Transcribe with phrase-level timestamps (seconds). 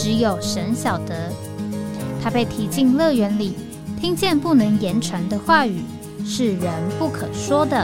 [0.00, 1.28] 只有神晓得，
[2.22, 3.56] 他被提进乐园里，
[4.00, 5.82] 听见不能言传的话语，
[6.24, 7.76] 是人不可说的。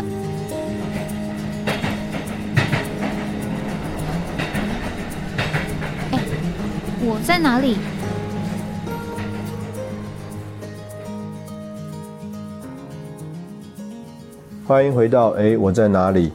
[6.13, 6.21] 哎，
[7.01, 7.79] 我在哪里？
[14.65, 16.31] 欢迎回到哎，我在哪里？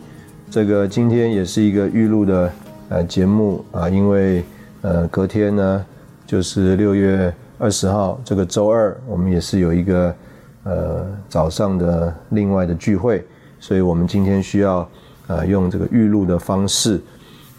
[0.52, 2.52] 这个今天也是一个预录的
[2.89, 4.43] 呃节目啊，因为。
[4.81, 5.85] 呃，隔天呢，
[6.25, 10.16] 就是六月二十号这个周二，我们也是有一个
[10.63, 13.25] 呃早上的另外的聚会，
[13.59, 14.89] 所以我们今天需要
[15.27, 17.02] 呃用这个预录的方式。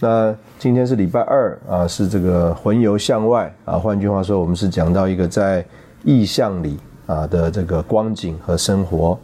[0.01, 5.63] 那今天是礼拜二啊，是这个魂游向外啊，换句话说，我们是讲到一个在
[6.05, 9.19] 意象里啊的这个光景和生活。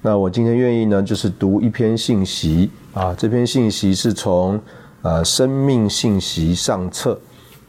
[0.00, 4.58] 那我今天愿意呢，就是读一篇信息啊，这篇信息是从。
[5.02, 7.18] 啊，生命信息上册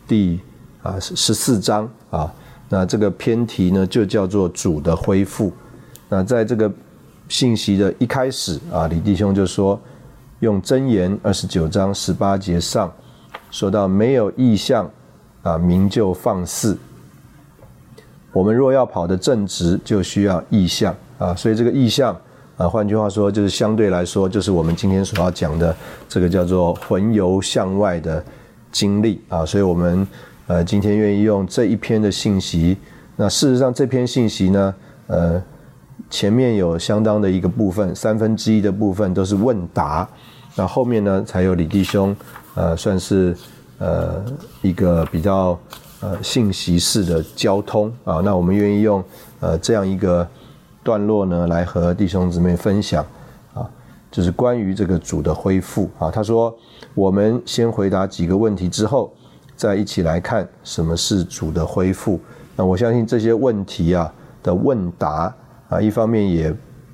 [0.08, 0.40] 第
[0.82, 2.34] 啊十四章啊，
[2.68, 5.54] 那这个篇题呢就叫做主的恢复。
[6.10, 6.72] 那在这个
[7.28, 9.80] 信息的一开始啊，李弟兄就说，
[10.40, 12.92] 用箴言二十九章十八节上
[13.52, 14.90] 说到，没有意向
[15.44, 16.78] 啊，名就放肆。
[18.34, 22.20] 我们若要跑得正直，就需要意向啊，所以这个意向。
[22.60, 25.74] 啊，换句话说，就是相对来说，就是我们今天所要讲的
[26.10, 28.22] 这个叫做魂游向外的
[28.70, 29.46] 经历啊。
[29.46, 30.06] 所以，我们
[30.48, 32.76] 呃今天愿意用这一篇的信息。
[33.16, 34.76] 那事实上，这篇信息呢，
[35.08, 35.42] 呃，
[36.10, 40.06] 前面有相当的一个部分，三分之一的部分都是问答，
[40.58, 42.14] 那后面呢，才有李弟兄
[42.56, 43.34] 呃，算是
[43.78, 44.22] 呃
[44.62, 45.58] 一个比较
[46.02, 48.20] 呃信息式的交通啊。
[48.22, 49.02] 那我们愿意用
[49.40, 50.28] 呃这样一个。
[50.82, 53.06] 段落呢，来和弟兄姊妹分享
[53.54, 53.70] 啊，
[54.10, 56.10] 就是关于这个主的恢复啊。
[56.10, 56.56] 他说，
[56.96, 59.12] 我们先回答几个问题之后，
[59.56, 62.20] 再一起来看什么是主的恢复。
[62.56, 65.34] 那我相信这些问题啊的问答
[65.68, 66.50] 啊，一方面也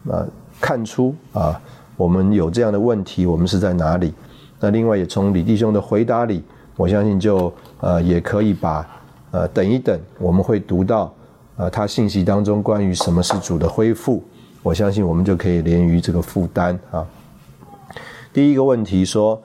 [0.09, 0.25] 啊
[0.59, 1.61] 看出啊
[1.95, 4.13] 我们有这样的问题，我们是在哪里？
[4.59, 6.43] 那另外也从李弟兄的回答里，
[6.75, 8.87] 我相信就呃也可以把
[9.31, 11.13] 呃等一等，我们会读到。
[11.57, 14.23] 啊，他信息当中关于什么是主的恢复，
[14.61, 17.05] 我相信我们就可以连于这个负担啊。
[18.33, 19.41] 第一个问题说，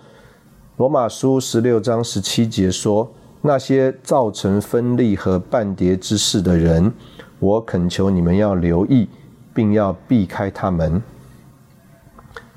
[0.77, 3.09] 罗马书十六章十七节说，
[3.43, 6.93] 那些造成分立和半叠之事的人，
[7.39, 9.09] 我恳求你们要留意，
[9.55, 11.01] 并要避开他们。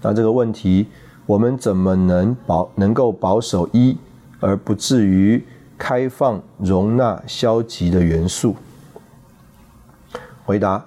[0.02, 0.88] 那这个问题，
[1.28, 3.96] 我们怎么能保能够保守一，
[4.40, 5.46] 而不至于
[5.78, 8.56] 开放容纳消极的元素？
[10.46, 10.84] 回答：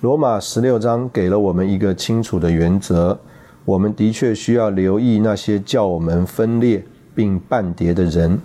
[0.00, 3.16] 罗马十六章给了我们一个清楚的原则，
[3.64, 6.84] 我们的确需要留意那些叫我们分裂
[7.14, 8.40] 并半叠的人，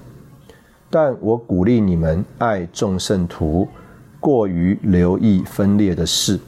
[0.91, 3.67] 但我鼓励你们爱众圣徒，
[4.19, 6.39] 过于留意分裂的事。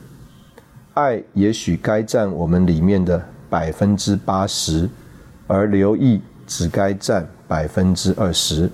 [0.93, 4.87] 爱也许该占我们里面的百分之八十，
[5.47, 8.69] 而留意只该占百分之二十，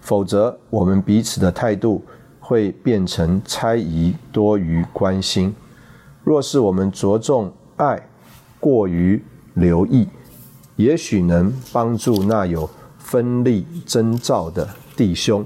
[0.00, 2.02] 否则我们彼此的态度。
[2.48, 5.54] 会变成猜疑多于关心。
[6.24, 8.08] 若是我们着重爱，
[8.58, 9.22] 过于
[9.52, 10.08] 留意，
[10.76, 14.66] 也许能帮助那有分立征兆的
[14.96, 15.44] 弟兄。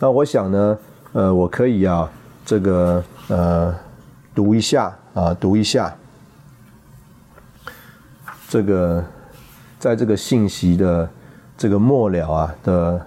[0.00, 0.76] 那我想呢，
[1.12, 2.10] 呃，我可以啊，
[2.44, 3.72] 这个呃，
[4.34, 5.96] 读一下啊，读一下
[8.48, 9.04] 这个，
[9.78, 11.08] 在这个信息的
[11.56, 13.06] 这个末了啊的。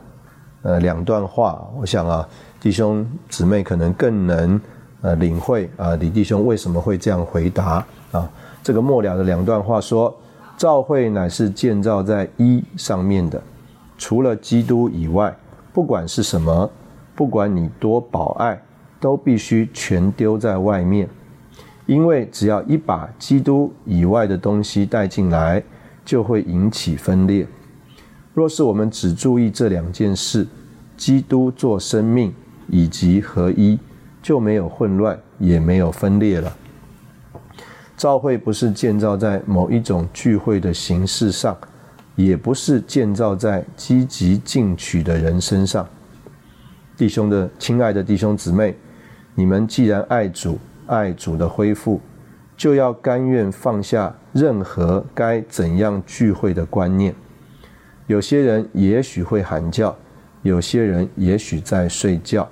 [0.63, 2.27] 呃，两段话，我想啊，
[2.59, 4.59] 弟兄姊妹可能更能
[5.01, 8.29] 呃领会啊，李弟兄为什么会这样回答啊？
[8.63, 10.15] 这个末了的两段话说，
[10.55, 13.41] 教会乃是建造在一上面的，
[13.97, 15.35] 除了基督以外，
[15.73, 16.69] 不管是什么，
[17.13, 18.61] 不管你多保爱，
[19.01, 21.09] 都必须全丢在外面，
[21.85, 25.61] 因为只要一把基督以外的东西带进来，
[26.05, 27.45] 就会引起分裂。
[28.33, 30.47] 若是我们只注意这两件事，
[30.97, 32.33] 基督做生命
[32.67, 33.77] 以及合一，
[34.21, 36.51] 就没有混乱，也没有分裂了。
[37.95, 41.55] 教会不是建造在某一种聚会的形式上，
[42.15, 45.87] 也不是建造在积极进取的人身上。
[46.97, 48.75] 弟兄的亲爱的弟兄姊妹，
[49.35, 52.01] 你们既然爱主，爱主的恢复，
[52.57, 57.13] 就要甘愿放下任何该怎样聚会的观念。
[58.07, 59.95] 有些人也许会喊叫，
[60.41, 62.47] 有些人也许在睡觉，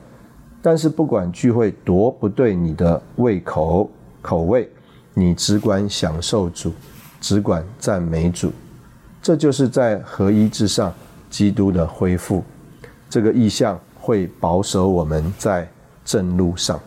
[0.61, 3.89] 但是不管聚会多不对你的胃口
[4.21, 4.69] 口味，
[5.13, 6.71] 你只管享受主，
[7.19, 8.51] 只管赞美主。
[9.21, 10.93] 这就是在合一之上，
[11.29, 12.43] 基督的恢复，
[13.09, 15.69] 这个意象会保守我们在
[16.05, 16.79] 正路上。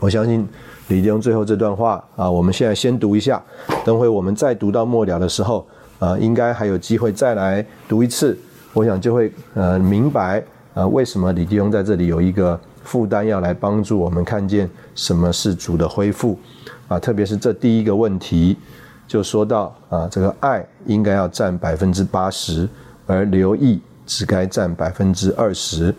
[0.00, 0.46] 我相信
[0.88, 3.42] 李弟兄最后这段话啊，我们现在先读一下，
[3.84, 5.66] 等会我们再读到末了的时候
[5.98, 8.36] 啊，应该还有机会再来读一次，
[8.72, 10.42] 我想就会呃明白
[10.74, 16.38] 啊为什么李弟兄在这里有一个负担要来帮助我们看见什么是主的恢复
[16.86, 18.56] 啊，特别是这第一个问题。
[19.06, 22.68] 就说到啊，这个爱应该要占百分之八十，
[23.06, 25.94] 而留意只该占百分之二十，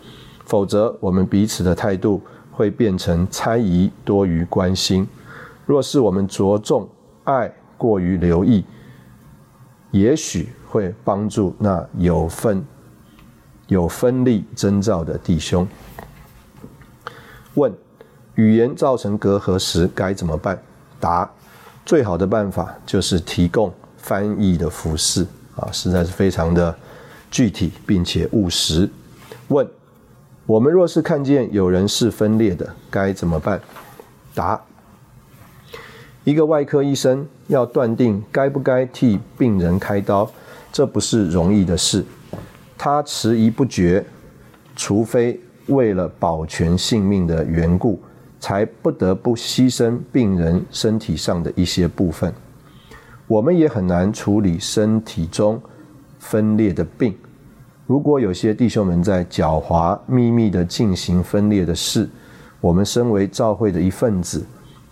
[0.46, 5.06] 否则我们彼此的态度会变成猜疑多于关心。
[5.66, 6.88] 若是我们着重
[7.24, 8.64] 爱过于留意，
[9.90, 12.64] 也许会帮助那有分
[13.66, 15.66] 有分力征兆的弟兄。
[17.54, 17.72] 问：
[18.36, 20.60] 语言造成隔阂时该怎么办？
[20.98, 21.30] 答。
[21.84, 25.26] 最好的办法就是提供翻译的服饰
[25.56, 26.72] 啊，实在是非常的
[27.30, 28.88] 具体并且务实。
[29.48, 29.66] 问：
[30.46, 33.60] 我们若是看见有人是分裂的，该怎么办？
[34.34, 34.60] 答：
[36.24, 40.30] 一个外科医生要断定该不该替病人开刀，
[40.72, 42.04] 这不是容易的事。
[42.76, 44.04] 他迟疑不决，
[44.76, 48.00] 除非为了保全性命的缘故。
[48.42, 52.32] 才不得不牺牲病人身体上的一些部分。
[53.26, 55.60] 我们也很难处理身体中
[56.18, 57.14] 分裂的病。
[57.86, 62.08] 如果有些弟兄们在狡猾、秘密的进行分裂的事，
[62.62, 64.42] 我们身为教会的一份子，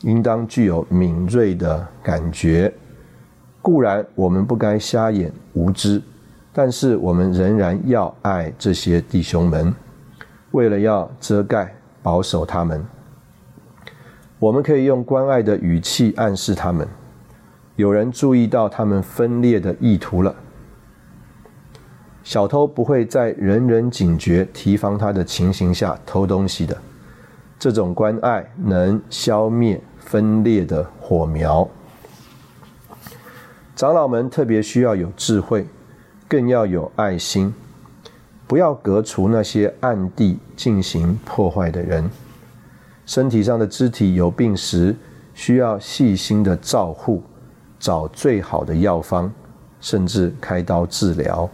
[0.02, 2.72] 应当具有敏锐的感觉。
[3.60, 6.00] 固然我们不该瞎眼无知，
[6.52, 9.74] 但是我们仍然要爱这些弟兄们，
[10.52, 12.84] 为了要遮盖、保守他们。
[14.38, 16.86] 我们可以用关爱的语气暗示他们，
[17.74, 20.34] 有人注意到他们分裂的意图了。
[22.22, 26.76] 小偷不会在人人警觉、提防他的情形下偷东西的。
[27.58, 31.68] 这种关爱能消灭分裂的火苗。
[33.74, 35.66] 长老们特别需要有智慧，
[36.28, 37.52] 更要有爱心，
[38.46, 42.08] 不要革除那些暗地进行破坏的人。
[43.06, 44.94] 身体上的肢体有病时，
[45.34, 47.22] 需要细心的照护，
[47.78, 49.32] 找最好的药方，
[49.80, 51.48] 甚至开刀治疗。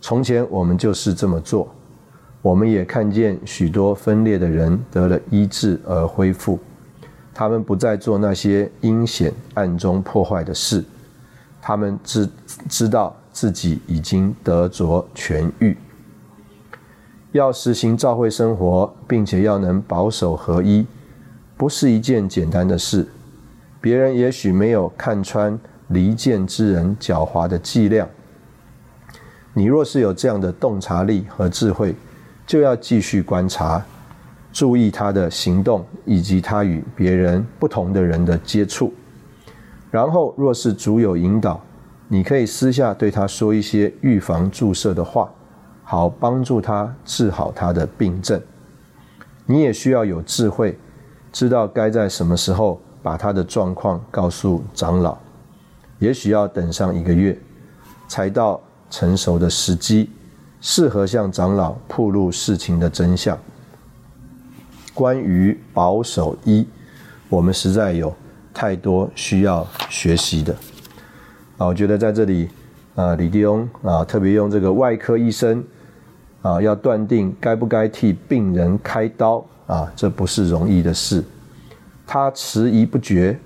[0.00, 1.72] 从前我们就是这么做，
[2.42, 6.58] 我们也看见许多分裂的人得了医治而恢复。
[7.32, 10.84] 他们不再做那些阴险暗中破坏的事，
[11.62, 12.28] 他们知
[12.68, 15.76] 知道自己已经得着痊愈。
[17.30, 20.84] 要实行教会生活，并且要能保守合一，
[21.56, 23.06] 不是一件简单的事。
[23.80, 25.58] 别人也许没有看穿
[25.88, 28.06] 离间之人狡猾的伎俩，
[29.54, 31.94] 你若是有这样的洞察力和智慧，
[32.46, 33.84] 就要继续观察，
[34.52, 38.92] 注意他的行动以及他与别人不同的人的接触。
[39.90, 41.60] 然后，若是主有引导，
[42.08, 45.30] 你可以私下对他说一些预防注射的话。
[45.84, 48.40] 好帮助他治好他的病症，
[49.44, 50.78] 你也需要有智慧，
[51.30, 55.18] 知道该在什么时候把他的状况告诉长老。
[55.98, 57.38] 也许要等上一个月，
[58.08, 58.58] 才到
[58.88, 60.08] 成熟的时机，
[60.62, 63.38] 适合向长老铺露事情的真相。
[64.94, 66.66] 关于保守一，
[67.28, 68.14] 我们实在有
[68.54, 70.54] 太多需要学习的。
[71.58, 72.48] 啊，我觉得在这里，
[72.94, 75.62] 啊，李弟翁啊，特别用这个外科医生。
[76.42, 81.22] 啊，要断定该不该替病人开刀啊，这不是容易的事。
[82.04, 83.38] 他迟疑不决，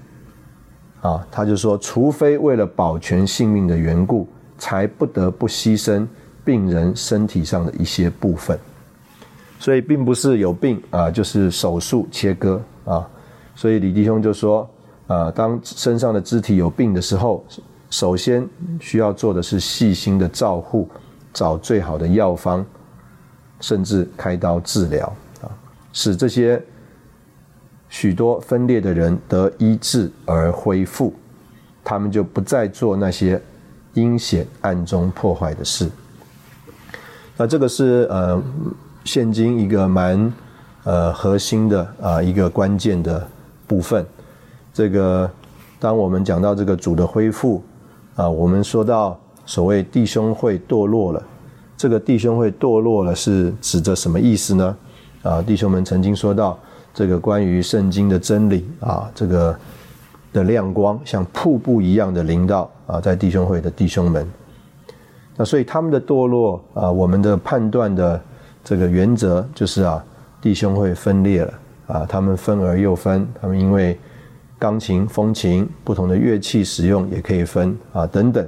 [1.03, 6.07] 啊，他就说，除非为了保全性命的缘故，才不得不牺牲
[6.47, 8.59] 病人身体上的一些部分。
[9.59, 13.07] 所以，并不是有病啊，就是手术切割啊。
[13.55, 14.67] 所以李弟兄就说，
[15.07, 17.45] 啊，当身上的肢体有病的时候，
[17.91, 18.49] 首先
[18.81, 20.89] 需要做的是细心的照护，
[21.35, 22.65] 找最好的药方。
[23.59, 25.07] 甚至开刀治疗
[25.41, 25.49] 啊，
[25.91, 26.63] 使这些
[27.89, 31.15] 许多分裂的人得医治而恢复，
[31.83, 33.41] 他们就不再做那些
[33.95, 35.91] 阴险暗中破坏的事。
[37.37, 38.43] 那这个是呃，
[39.05, 40.33] 现今一个蛮
[40.85, 43.27] 呃核心的啊一个关键的
[43.67, 44.05] 部分。
[44.73, 45.31] 这个
[45.79, 47.63] 当我们讲到这个主的恢复
[48.15, 51.23] 啊，我们说到所谓弟兄会堕落了，
[51.77, 54.77] 这个弟兄会堕落了是指着什么意思呢？
[55.23, 56.59] 啊，弟兄们曾经说到
[56.95, 59.57] 这个关于圣经的真理啊，这个。
[60.33, 64.29] 的亮光像瀑布一样的临到啊，在弟兄会的弟兄们，
[65.37, 68.21] 那所以他们的堕落啊，我们的判断的
[68.65, 70.05] 这个原则就是啊，
[70.41, 71.55] 弟兄会分裂了
[71.87, 73.99] 啊，他们分而又分，他们因为
[74.59, 78.47] 钢琴、风琴不同的乐器使用也可以分啊等等，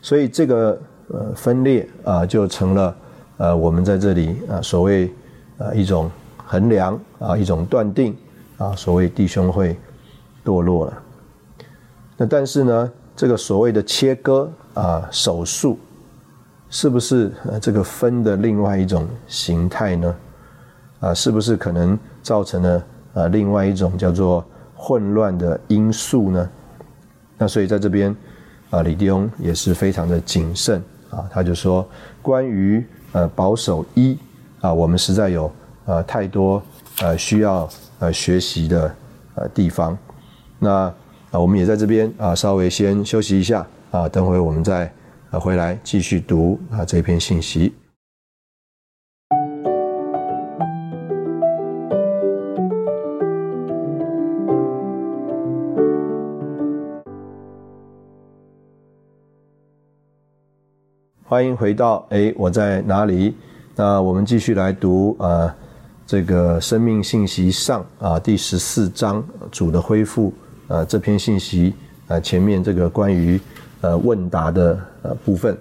[0.00, 2.96] 所以这个呃分裂啊，就成了
[3.36, 5.12] 呃我们在这里啊所谓
[5.58, 6.10] 啊一种
[6.46, 8.16] 衡量啊一种断定
[8.58, 9.76] 啊，所谓弟兄会。
[10.42, 11.02] 堕落了，
[12.16, 12.90] 那但是呢，
[13.20, 15.78] 这个所谓的切割啊手术，
[16.70, 20.16] 是不是这个分的另外一种形态呢？
[21.00, 24.42] 啊，是不是可能造成了啊另外一种叫做
[24.74, 26.48] 混乱的因素呢？
[27.36, 28.16] 那所以在这边
[28.70, 31.86] 啊，李弟翁也是非常的谨慎啊，他就说
[32.22, 34.16] 关于呃保守一
[34.62, 35.52] 啊，我们实在有
[35.84, 36.62] 呃太多
[37.02, 38.96] 呃需要呃学习的
[39.34, 39.94] 呃地方。
[40.58, 40.90] 那
[41.30, 44.92] 啊，我们也在这边啊，稍微先休息一下啊，等会我们再
[45.30, 47.72] 啊回来继续读啊这篇信息。
[61.22, 63.36] 欢迎回到哎，我在哪里？
[63.76, 65.54] 那我们继续来读啊
[66.04, 70.34] 这个生命信息上啊第十四章主的恢复。
[70.70, 71.74] 呃，这篇信息
[72.06, 73.40] 呃，前面这个关于
[73.80, 75.58] 呃问答的呃部分，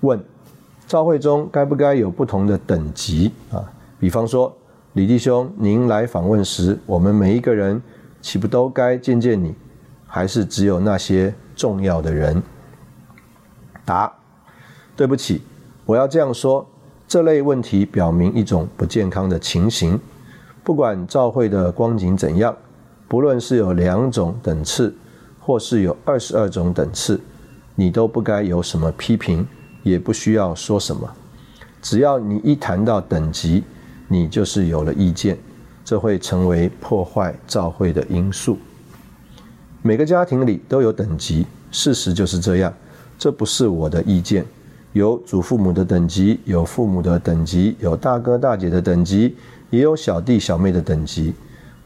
[0.00, 0.18] 问，
[0.86, 3.62] 召会中该不该有不同的等级啊？
[4.00, 4.56] 比方说，
[4.94, 7.80] 李弟兄，您来访问时，我们每一个人
[8.22, 9.54] 岂不都该见见你？
[10.06, 12.42] 还是只有那些重要的人？
[13.84, 14.10] 答，
[14.96, 15.42] 对不起，
[15.84, 16.66] 我要这样说，
[17.06, 20.00] 这类问题表明一种不健康的情形，
[20.64, 22.56] 不管召会的光景怎样。
[23.08, 24.94] 不论是有两种等次，
[25.38, 27.20] 或是有二十二种等次，
[27.74, 29.46] 你都不该有什么批评，
[29.82, 31.08] 也不需要说什么。
[31.80, 33.62] 只要你一谈到等级，
[34.08, 35.38] 你就是有了意见，
[35.84, 38.58] 这会成为破坏教会的因素。
[39.82, 42.74] 每个家庭里都有等级，事实就是这样。
[43.16, 44.44] 这不是我的意见。
[44.94, 49.36] 有祖父母的等级，有父母的等级，有大哥大姐的等级，
[49.70, 51.32] 也有小弟小妹的等级。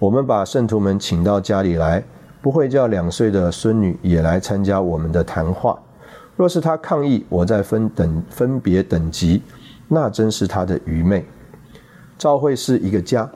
[0.01, 2.03] 我们把圣徒们请到家里来，
[2.41, 5.79] 不会叫两岁的孙女也来参加我们的谈话。
[6.37, 9.43] 若是他抗议我再分等分别等级，
[9.89, 11.27] 那真是他的愚昧。
[12.17, 13.31] 教会是一个家，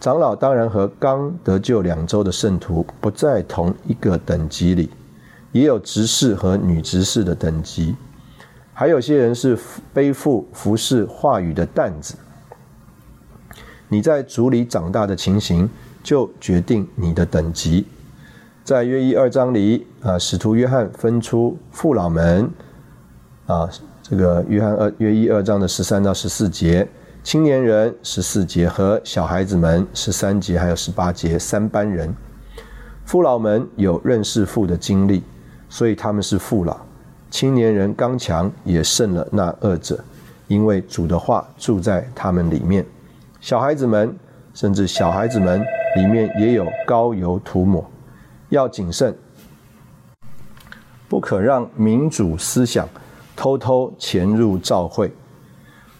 [0.00, 4.90] 长老当然和刚得救两周的圣徒不在同一个等级里，
[5.52, 7.94] 也有执事和女执事的等级，
[8.74, 9.56] 还有些人是
[9.94, 12.16] 背负服侍话语的担子。
[13.88, 15.68] 你在主里长大的情形，
[16.02, 17.86] 就决定你的等级。
[18.64, 22.50] 在约一二章里，啊，使徒约翰分出父老们，
[23.46, 23.68] 啊，
[24.02, 26.88] 这个约翰二约一二章的十三到十四节，
[27.22, 32.12] 青年人十四节和小孩子们十三节还有十八节三班人。
[33.04, 35.22] 父老们有认识父的经历，
[35.68, 36.76] 所以他们是父老。
[37.30, 40.02] 青年人刚强也胜了那二者，
[40.48, 42.84] 因为主的话住在他们里面。
[43.46, 44.12] 小孩子们，
[44.54, 47.88] 甚至小孩子们里面也有膏油涂抹，
[48.48, 49.16] 要谨慎，
[51.08, 52.88] 不可让民主思想
[53.36, 55.12] 偷偷潜入教会。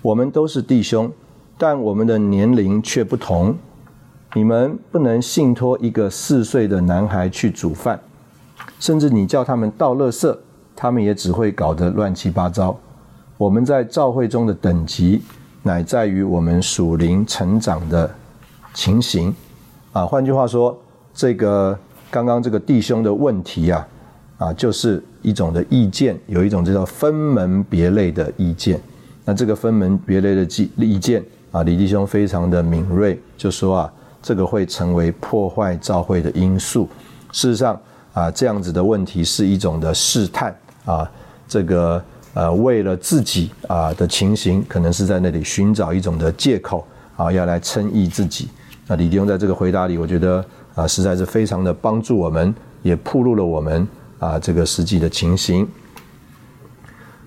[0.02, 1.08] 我们都是弟兄，
[1.56, 3.56] 但我们的年龄却不同。
[4.34, 8.00] 你们不能信托一个四岁的男孩去煮饭，
[8.80, 10.36] 甚至你叫他们倒垃圾，
[10.74, 12.76] 他们也只会搞得乱七八糟。
[13.38, 15.22] 我们在教会中的等级。
[15.66, 18.08] 乃在于我们属灵成长的
[18.72, 19.34] 情形
[19.92, 20.78] 啊，换句话说，
[21.12, 21.76] 这个
[22.08, 23.88] 刚刚这个弟兄的问题啊，
[24.38, 28.80] 啊，就是一种的意见，有一种叫分门别类的意见。
[29.24, 31.20] 那这个分门别类的意意见
[31.50, 33.92] 啊，李弟兄非常的敏锐，就说啊，
[34.22, 36.88] 这个会成为破坏教会的因素。
[37.32, 37.76] 事实上
[38.12, 41.10] 啊，这样子的问题是一种的试探啊，
[41.48, 42.00] 这个。
[42.36, 48.50] 呃，为了自己啊的情形，可能是在那里寻找一种的借口啊，要来称义自己。
[48.86, 53.88] 那李弟兄在这个回答里，我觉得啊，实在是非常的帮助我们，也铺露了我们
[54.18, 55.66] 啊这个实际的情形。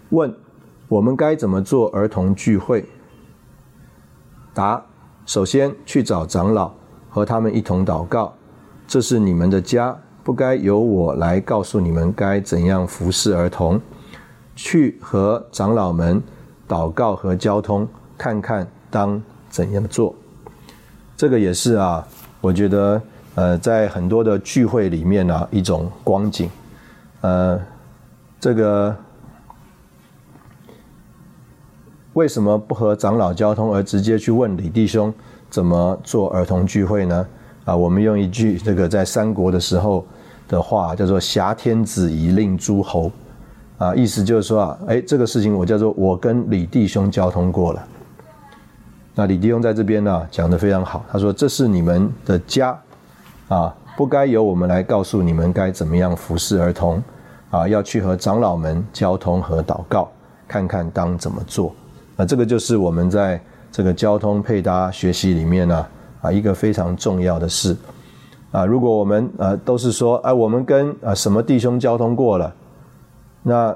[0.10, 0.32] 问：
[0.88, 2.86] 我们该怎么做儿童聚会？
[4.54, 4.86] 答：
[5.26, 6.72] 首先去找长老，
[7.10, 8.32] 和他们一同祷告。
[8.88, 13.82] 这是你们的家，不该由我来告诉你们该怎样服侍儿童。
[14.62, 16.22] 去和长老们
[16.68, 17.88] 祷告和交通，
[18.18, 20.14] 看看当怎样做。
[21.16, 22.06] 这个也是啊，
[22.42, 23.02] 我觉得
[23.36, 26.50] 呃，在很多的聚会里面呢，一种光景。
[27.22, 27.58] 呃，
[28.38, 28.94] 这个
[32.12, 35.14] 为什么不和长老交通，而直接去问李弟兄
[35.50, 37.26] 怎么做儿童聚会呢？
[37.64, 40.06] 啊，我们用一句这个在三国的时候
[40.50, 43.10] 的话，叫做“挟天子以令诸侯”，
[43.80, 47.84] 啊，意思就是说啊，哎，这个事情我叫做我跟李弟兄交通过了。
[49.16, 52.80] 那李弟兄在这边呢讲的非常好，他说这是你们的家，
[53.48, 57.02] 啊，不该由我们来告诉你们该怎么样服侍儿童，
[57.50, 60.12] 啊，要去和长老们交通和祷告，
[60.48, 61.74] 看看当怎么做。
[62.16, 65.86] 那这个就是我们在这个交通配搭学习里面呢。
[66.22, 67.74] 啊，一个非常重要的事，
[68.52, 72.54] 啊，如果我们呃都是说，哎，我们跟啊什么弟兄交通过了，
[73.50, 73.76] 那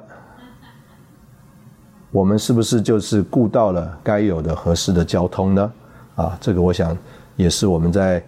[2.11, 5.73] 我们是不是就是顾到了该有的合适的交通呢？
[6.15, 6.95] 啊，这个我想
[7.35, 8.23] 也是我们在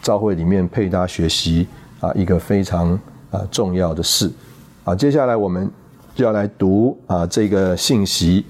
[0.00, 1.68] 教会里面配搭学习
[2.00, 2.98] 啊一个非常
[3.30, 4.32] 啊重要的事。
[4.84, 5.70] 啊，接下来我们
[6.14, 8.46] 就要来读啊这个信息，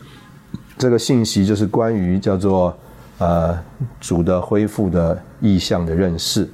[0.79, 2.73] 这个信息就是关于叫做。
[3.19, 3.57] 呃，
[4.01, 6.51] 主的恢复的意向的认识，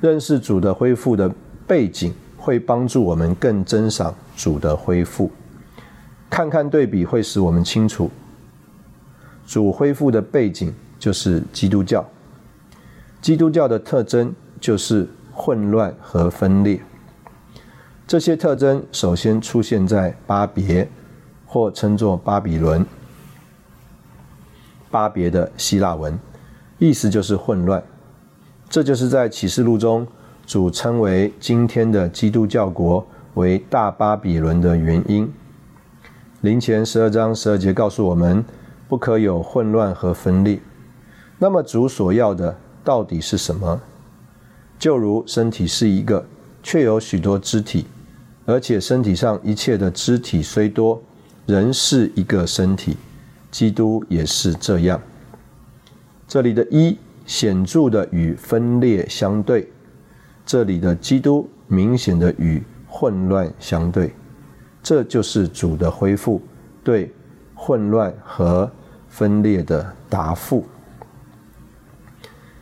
[0.00, 1.30] 认识主的恢复的
[1.66, 2.14] 背景，
[2.48, 5.30] 会帮助我们更珍赏主的恢复。
[6.30, 8.10] 看看对比，会使我们清楚，
[9.46, 12.02] 主恢复的背景就是基督教。
[13.20, 16.80] 基督教的特征就是混乱和分裂。
[18.06, 20.90] 这些特征首先出现在巴别，
[21.44, 22.86] 或称作巴比伦。
[24.90, 26.18] 巴别的希腊文，
[26.78, 27.84] 意思就是混乱。
[28.70, 30.06] 这就是在启示录中
[30.48, 35.30] 主称为今天的基督教国为大巴比伦的原因。
[36.40, 38.42] 灵前十二章十二节告诉我们，
[38.88, 40.58] 不可有混乱和分裂。
[41.38, 43.78] 那么主所要的到底是什么？
[44.78, 46.24] 就如身体是一个，
[46.62, 47.84] 却有许多肢体，
[48.46, 51.02] 而且身体上一切的肢体虽多，
[51.44, 52.96] 仍是一个身体。
[53.50, 54.98] 基督也是这样。
[56.26, 59.70] 这里的“一”显著的与分裂相对，
[60.48, 64.14] 这里的基督明显的与混乱相对。
[64.82, 66.40] 这就是主的恢复
[66.82, 67.12] 对
[67.54, 68.70] 混乱和
[69.10, 70.64] 分裂的答复。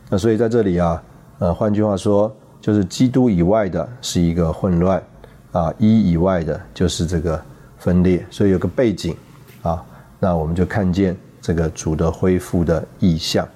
[0.09, 1.01] 那所以在这里啊，
[1.39, 5.01] 呃，换句话说，就是基督以外的是一个混乱
[5.53, 7.41] 啊，一以外的就是这个
[7.77, 8.25] 分裂。
[8.29, 9.15] 所以有个背景
[9.61, 9.81] 啊。
[10.19, 13.47] 那我们就看见这个主的恢复的意象。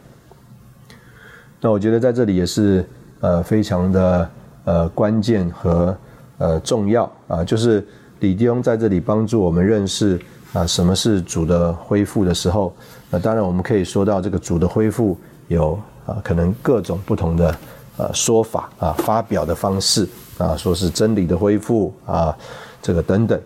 [1.59, 2.87] 那我觉得在这里也是
[3.21, 4.29] 呃非常的
[4.65, 5.95] 呃关键和
[6.37, 7.87] 呃重要啊，就是
[8.19, 10.19] 李弟兄在这里帮助我们认识
[10.53, 12.73] 啊什么是主的恢复的时候，
[13.09, 17.55] 那当然我们可以说到这个主的恢复有啊可能各种不同的
[17.97, 20.07] 呃说法啊发表的方式
[20.37, 22.37] 啊说是真理的恢复啊
[22.81, 23.39] 这个等等。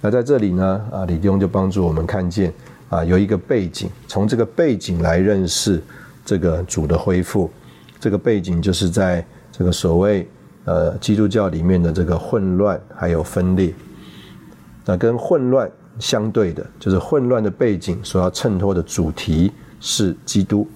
[0.00, 2.52] 那在这里呢，啊，李弟兄就帮助我们看见，
[2.90, 5.82] 啊，有一个背景，从这个背景来认识
[6.24, 7.50] 这个主的恢复。
[7.98, 10.28] 这个背景就是在这个所谓
[10.64, 13.74] 呃基督教里面的这个混乱还有分裂。
[14.84, 20.68] 那跟混乱相对的，就是混乱的背景所要衬托的主题是基督。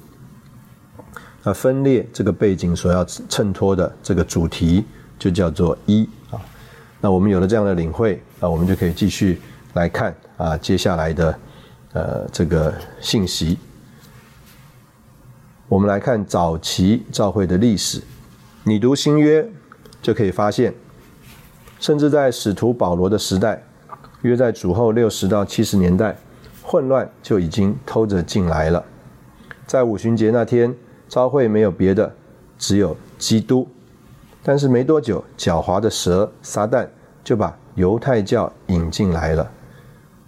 [1.42, 4.84] 那分裂这个背景所要衬托的这个主题
[5.18, 6.40] 就叫做一啊。
[7.00, 8.22] 那我们有了这样的领会。
[8.40, 9.38] 啊，我们就可以继续
[9.74, 11.38] 来看啊，接下来的
[11.92, 13.58] 呃这个信息。
[15.70, 18.02] 我们来看早期教会的历史，
[18.64, 19.48] 你读新约
[20.02, 20.74] 就可以发现，
[21.78, 23.62] 甚至在使徒保罗的时代，
[24.22, 26.16] 约在主后六十到七十年代，
[26.60, 28.84] 混乱就已经偷着进来了。
[29.64, 30.74] 在五旬节那天，
[31.08, 32.12] 教会没有别的，
[32.58, 33.68] 只有基督。
[34.42, 36.84] 但是没多久，狡猾的蛇撒旦
[37.22, 39.48] 就把犹太教引进来了，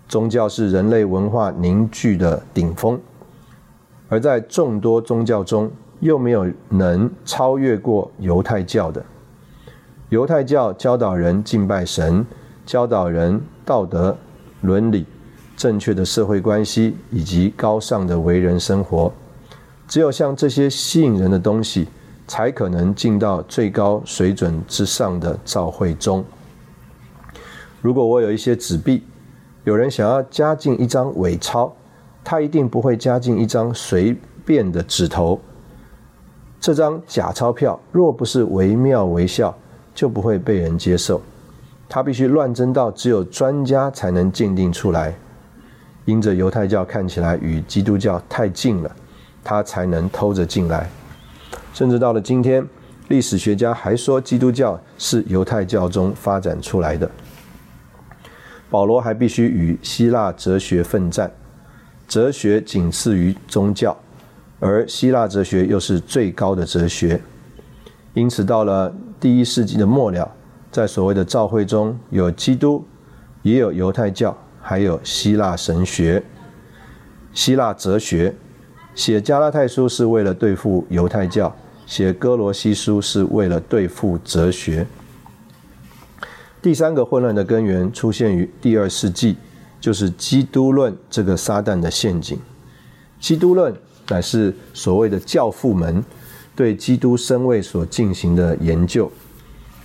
[0.07, 3.01] 宗教是人类文化凝聚的顶峰，
[4.13, 5.71] 而在众多宗教中，
[6.01, 9.03] 又没有能超越过犹太教的。
[10.11, 12.27] 犹太教教导人敬拜神，
[12.67, 14.15] 教导人道德、
[14.61, 15.07] 伦理、
[15.57, 19.11] 正确的社会关系以及高尚的为人生活。
[19.89, 21.89] 只有像这些吸引人的东西，
[22.29, 26.23] 才可能进到最高水准之上的教会中。
[27.81, 29.05] 如果我有一些纸币，
[29.65, 31.75] 有人想要加进一张伪钞，
[32.25, 35.41] 他一定不会加进一张随便的纸头。
[36.61, 39.55] 这张假钞票若不是惟妙惟肖，
[39.95, 41.21] 就不会被人接受。
[41.89, 45.15] 他必须乱真到只有专家才能鉴定出来。
[46.05, 48.91] 因着犹太教看起来与基督教太近了，
[49.45, 50.89] 他才能偷着进来。
[51.75, 52.67] 甚至到了今天，
[53.09, 57.11] 历史学家还说基督教是犹太教中发展出来的。
[58.69, 61.31] 保罗还必须与希腊哲学奋战，
[62.13, 63.97] 哲学仅次于宗教，
[64.61, 67.19] 而希腊哲学又是最高的哲学。
[68.13, 70.31] 因此，到了第一世纪的末了，
[70.71, 72.85] 在所谓的教会中有基督，
[73.41, 76.23] 也有犹太教，还有希腊神学、
[77.33, 78.35] 希腊哲学。
[78.95, 84.87] 写加拉太书是为了对付犹太教，写哥罗西书是为了对付哲学。
[86.61, 89.39] 第三个混乱的根源出现于第二世纪，
[89.83, 92.39] 就是基督论这个撒旦的陷阱。
[93.19, 93.75] 基督论
[94.09, 96.03] 乃是所谓的教父们
[96.55, 99.11] 对基督身位所进行的研究，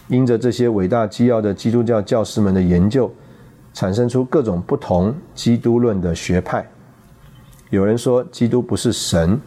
[0.08, 3.12] 因着这些伟大基要的基督教教师们的研究，
[3.74, 6.70] 产生出各种不同基督论的学派。
[7.72, 9.42] 有人说基督不是神，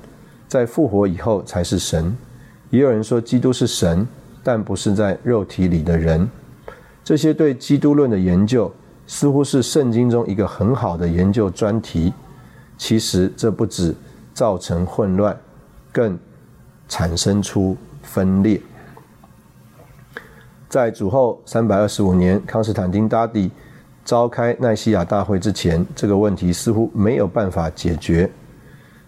[0.49, 2.13] 在复活以后才是神；
[2.71, 4.05] 也有人说基督是神，
[4.43, 6.29] 但不是在肉体里的人。
[7.05, 8.73] 这些对基督论的研究，
[9.11, 12.13] 似乎是圣经中一个很好的研究专题。
[12.79, 13.93] 其实这不止
[14.33, 15.37] 造成混乱，
[15.91, 16.17] 更
[16.89, 18.61] 产生出分裂。
[20.69, 23.51] 在主后三百二十五年，康斯坦丁大帝
[24.05, 28.31] 召开奈西亚大会之前，这个问题似乎没有办法解决。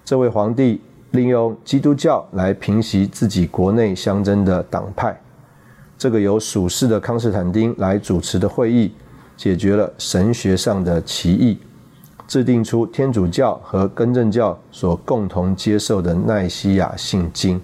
[0.04, 0.80] 这位皇帝
[1.12, 5.16] 利用基督教来平息自己国内相争的党派。
[5.96, 8.92] 这个由属世的康斯坦丁来主持的会议，
[9.37, 11.59] 解决了神学上的歧义，
[12.27, 17.61] 制定出天主教和更正教所共同接受的奈西亚信经。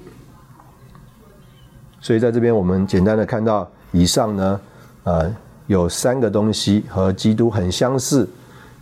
[2.01, 4.61] 所以在这边，我们简单的看到以上呢，
[5.05, 5.35] 呃，
[5.67, 8.29] 有三个东西和基督很相似，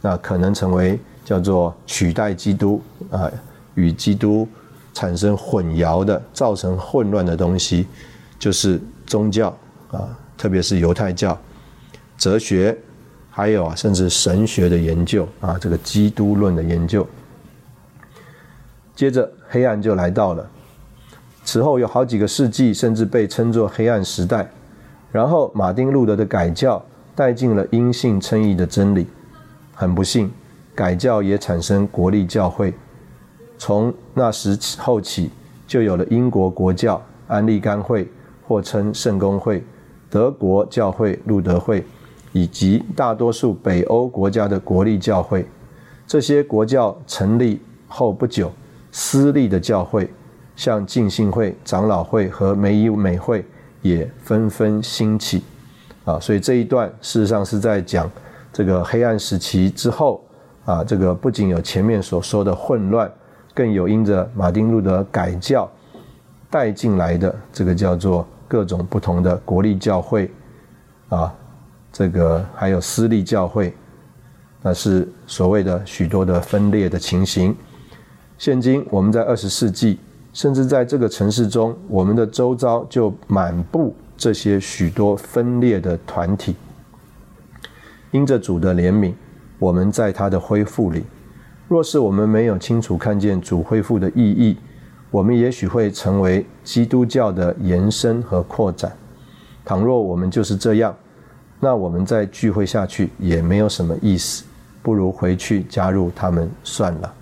[0.01, 3.31] 那可能成为叫做取代基督啊，
[3.75, 4.49] 与基督
[4.92, 7.87] 产生混淆的、造成混乱的东西，
[8.38, 8.81] 就是。
[9.07, 9.57] 宗教
[9.92, 11.38] 啊，特别是犹太教、
[12.16, 12.76] 哲学，
[13.31, 17.07] 还有啊，甚至神学的研究啊，这个基督论的研究。
[18.94, 20.48] 接着，黑暗就来到了。
[21.44, 24.50] 此后有好几个世纪，甚至被称作黑暗时代。
[25.12, 29.07] 然后，马丁路德的改教带进了因信称义的真理。
[29.74, 30.31] 很不幸，
[30.74, 32.74] 改教也产生国立教会。
[33.59, 35.31] 从那时后起，
[35.66, 38.09] 就有了英国国教安利甘会。
[38.48, 39.61] 或称圣公会、
[40.09, 41.85] 德国教会、路德会，
[42.37, 45.49] 以及大多数北欧国家的国立教会。
[46.07, 48.53] 这些国教成立后不久，
[48.92, 50.12] 私立的教会，
[50.55, 53.42] 像浸信会、长老会和美以美会，
[53.81, 55.42] 也纷纷兴起。
[56.05, 58.11] 啊，所以这一段事实上是在讲
[58.53, 60.22] 这个黑暗时期之后
[60.66, 63.11] 啊，这个不仅有前面所说的混乱，
[63.55, 65.66] 更有因着马丁路德改教
[66.51, 68.27] 带进来的这个叫做。
[68.49, 70.31] 各种不同的国立教会，
[71.09, 71.35] 啊，
[71.98, 73.74] 这个还有私立教会，
[74.61, 77.56] 那是所谓的许多的分裂的情形。
[78.37, 79.98] 现今我们在二十世纪，
[80.35, 86.54] 甚至在这个城市中，我们的周遭就满布这些许多分裂的团体。
[88.11, 89.14] 因着主的怜悯，
[89.59, 91.02] 我们在他的恢复里，
[91.66, 94.59] 若是我们没有清楚看见主恢复的意义，
[95.11, 98.94] 我们也许会成为基督教的延伸和扩展。
[99.64, 100.94] 倘若我们就是这样，
[101.58, 104.44] 那我们再聚会下去也没有什么意思，
[104.82, 107.14] 不如回去加入他们算了。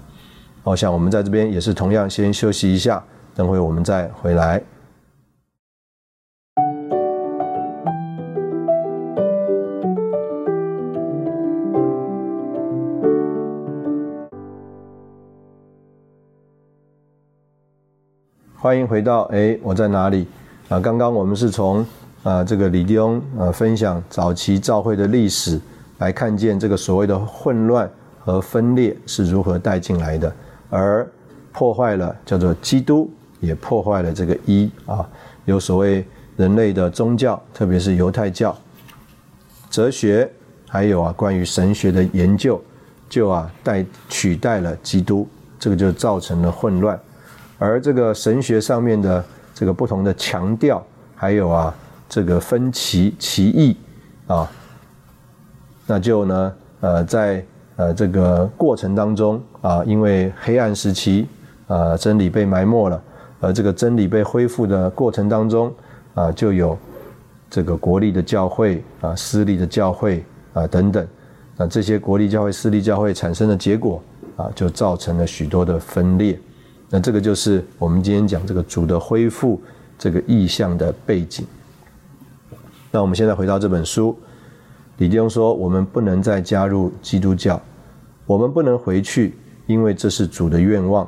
[0.64, 3.02] 我想我们在这边也是同样，先休息一下，
[3.34, 4.62] 等会我们再回来。
[18.56, 20.26] 欢迎回到哎，我在哪里？
[20.70, 21.84] 啊，刚刚我们是从
[22.24, 25.60] 啊这个李弟兄啊分享早期教会的历史，
[25.98, 30.34] 来看见这个所谓的混乱和分裂是如何带进来的，
[30.70, 31.06] 而
[31.52, 33.10] 破坏了叫做基督，
[33.40, 35.06] 也破坏了这个一啊，
[35.44, 36.02] 有所谓
[36.38, 38.56] 人类的宗教，特别是犹太教、
[39.68, 40.28] 哲学，
[40.66, 42.58] 还有啊关于神学的研究，
[43.06, 46.98] 就啊代取代了基督，这个就造成了混乱。
[47.58, 49.22] 而这个神学上面的
[49.54, 50.82] 这个不同的强调，
[51.14, 51.72] 还有啊
[52.14, 53.77] 这个分歧歧义
[54.29, 54.48] 啊，
[55.85, 61.27] 那就呢呃在呃这个过程当中啊，因为黑暗时期
[61.66, 63.03] 啊真理被埋没了，
[63.40, 65.74] 而这个真理被恢复的过程当中
[66.14, 66.79] 啊，就有
[67.50, 71.05] 这个国立的教会啊、私立的教会啊等等，
[71.57, 74.00] 那这些国立教会、私立教会产生的结果
[74.37, 76.38] 啊，就造成了许多的分裂。
[76.90, 79.61] 那这个就是我们今天讲这个主的恢复
[79.98, 81.44] 这个意向的背景。
[82.94, 84.16] 那我们现在回到这本书，
[84.98, 87.61] 李弟兄说，我们不能再加入基督教，
[88.24, 91.04] 我们不能回去，因为这是主的愿望。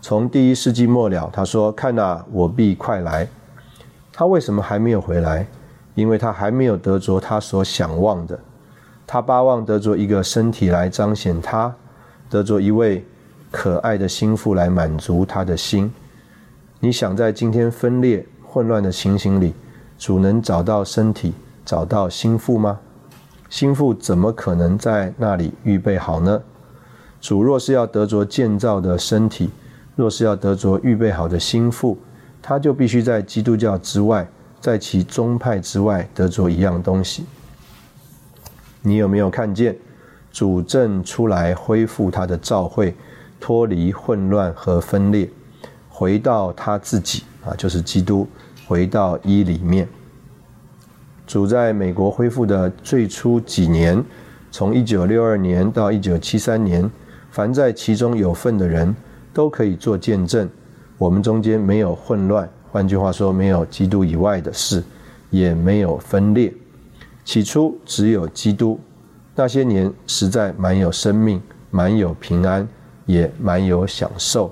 [0.00, 3.26] 从第一世纪末了，他说：“看呐，我必快来。”
[4.14, 5.44] 他为什么还没有回来？
[5.96, 8.38] 因为他还没有得着他所想望的。
[9.04, 11.74] 他巴望得着一个身体来彰显他，
[12.30, 13.04] 得着一位。
[13.50, 15.92] 可爱的心腹来满足他的心。
[16.78, 19.52] 你想在今天分裂混乱的情形里，
[19.98, 21.32] 主能找到身体，
[21.64, 22.80] 找到心腹吗？
[23.48, 26.42] 心腹怎么可能在那里预备好呢？
[27.20, 29.50] 主若是要得着建造的身体，
[29.96, 31.96] 若是要得着预备好的心腹，
[32.42, 34.28] 他就必须在基督教之外，
[34.60, 37.24] 在其宗派之外得着一样东西。
[38.82, 39.76] 你有没有看见
[40.30, 42.94] 主正出来恢复他的召会？
[43.40, 45.28] 脱离混乱和分裂，
[45.90, 48.26] 回到他自己啊，就是基督，
[48.66, 49.88] 回到一里面。
[51.26, 54.02] 主在美国恢复的最初几年，
[54.50, 56.90] 从一九六二年到一九七三年，
[57.30, 58.94] 凡在其中有份的人
[59.32, 60.48] 都可以做见证。
[60.98, 64.82] 我们中间没有混乱，换句话说，没有基督以外的事，
[65.30, 66.52] 也没有分裂。
[67.24, 68.78] 起初只有基督。
[69.34, 72.68] 那些年实在蛮有生命，蛮有平安。
[73.06, 74.50] 也蛮有享受！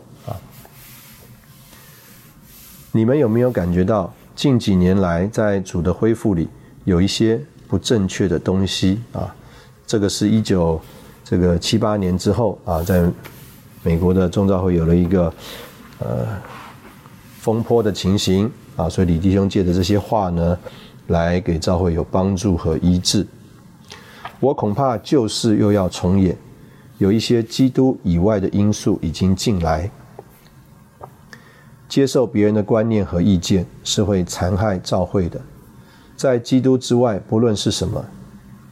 [2.94, 6.46] 你们有没有感觉到近几年来在主的恢复里
[6.84, 9.34] 有一些不正确的东西啊？
[9.86, 10.78] 这个是一九
[11.24, 13.10] 这个七八年之后啊，在
[13.82, 15.32] 美国的众召会有了一个
[16.00, 16.26] 呃
[17.38, 20.58] 风波的情形啊，所以李弟兄借的这些话呢，
[21.06, 23.26] 来给召会有帮助和医治。
[24.38, 26.36] 我恐怕旧事又要重演。
[26.98, 29.90] 有一些基督以外的因素已经进来，
[31.92, 35.38] 接受别人的观念和意见是会残害教会的。
[36.16, 38.02] 在基督之外，不论是什么，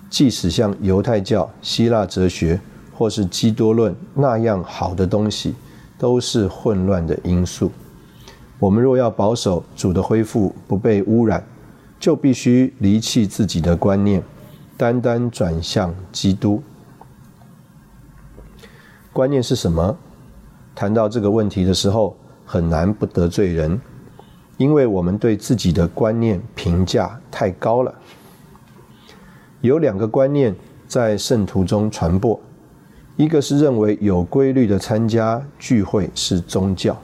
[0.09, 2.59] 即使像犹太教、希腊哲学
[2.95, 5.55] 或是基督论那样好的东西，
[5.99, 7.71] 都是混乱的因素。
[8.59, 11.45] 我们若要保守主的恢复不被污染，
[11.99, 14.23] 就必须离弃自己的观念，
[14.79, 16.63] 单单转向基督。
[19.13, 19.99] 观念是什么？
[20.75, 22.17] 谈到这个问题的时候，
[22.53, 23.81] 很难不得罪人，
[24.57, 27.95] 因为我们对自己的观念评价太高了。
[29.61, 30.53] 有两个观念
[30.89, 32.41] 在圣徒中传播，
[33.17, 37.01] 一个是认为有规律的参加聚会是宗教，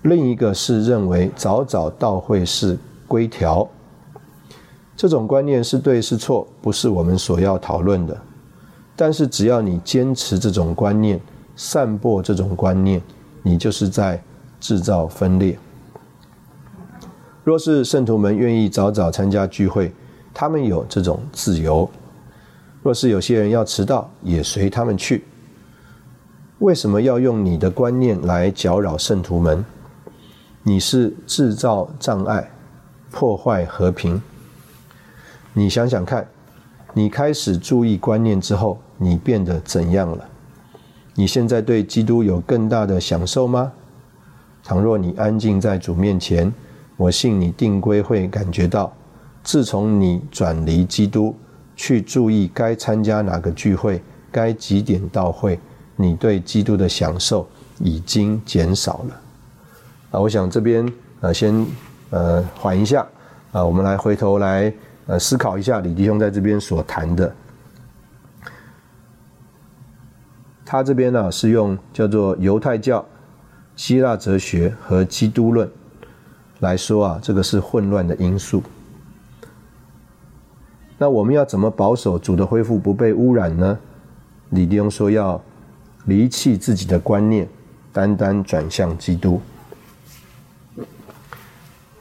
[0.00, 3.68] 另一个是认为早早到会是规条。
[4.96, 8.18] 这种观念是对是错，不是我们所要讨论的。
[8.96, 11.20] 但是只要你坚持这种观念，
[11.54, 13.02] 散播这种观念，
[13.42, 14.22] 你就是在
[14.60, 15.58] 制造分裂。
[17.44, 19.92] 若是圣徒们愿意早早参加聚会，
[20.32, 21.88] 他们有这种自由；
[22.82, 25.24] 若是有些人要迟到，也随他们去。
[26.60, 29.64] 为什么要用你的观念来搅扰圣徒们？
[30.62, 32.50] 你是制造障碍，
[33.10, 34.22] 破坏和平。
[35.52, 36.26] 你想想看。
[36.94, 40.28] 你开始注意观念之后，你变得怎样了？
[41.14, 43.72] 你现在对基督有更大的享受吗？
[44.64, 46.52] 倘若你安静在主面前，
[46.96, 48.92] 我信你定规会感觉到，
[49.42, 51.34] 自从你转离基督，
[51.76, 55.58] 去注意该参加哪个聚会，该几点到会，
[55.96, 57.46] 你对基督的享受
[57.78, 59.20] 已经减少了。
[60.12, 61.66] 啊，我想这边呃先
[62.10, 63.06] 呃缓一下
[63.50, 64.72] 啊，我们来回头来。
[65.08, 67.34] 呃，思考一下李弟兄在这边所谈的，
[70.72, 73.04] 他这边呢是用叫做犹太教、
[73.76, 75.70] 希腊哲学和基督论
[76.60, 78.62] 来说啊，这个是混乱的因素。
[80.96, 83.78] 那我们要怎么保守主的恢复不被污染呢？
[84.48, 85.38] 李弟兄说要
[86.06, 87.46] 离弃自己的观念，
[87.92, 89.42] 单单转向基督。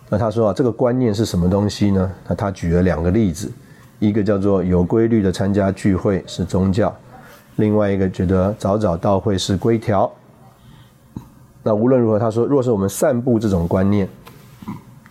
[0.08, 2.10] 那他说啊，这个观念是什么东西呢？
[2.26, 3.52] 那他举了两个例子，
[4.00, 6.98] 一个叫做有规律的参加聚会是宗教，
[7.62, 10.12] 另外一个觉得早早到会是规条。
[11.64, 14.10] 那无论如何，他说，若是我们散布这种观念，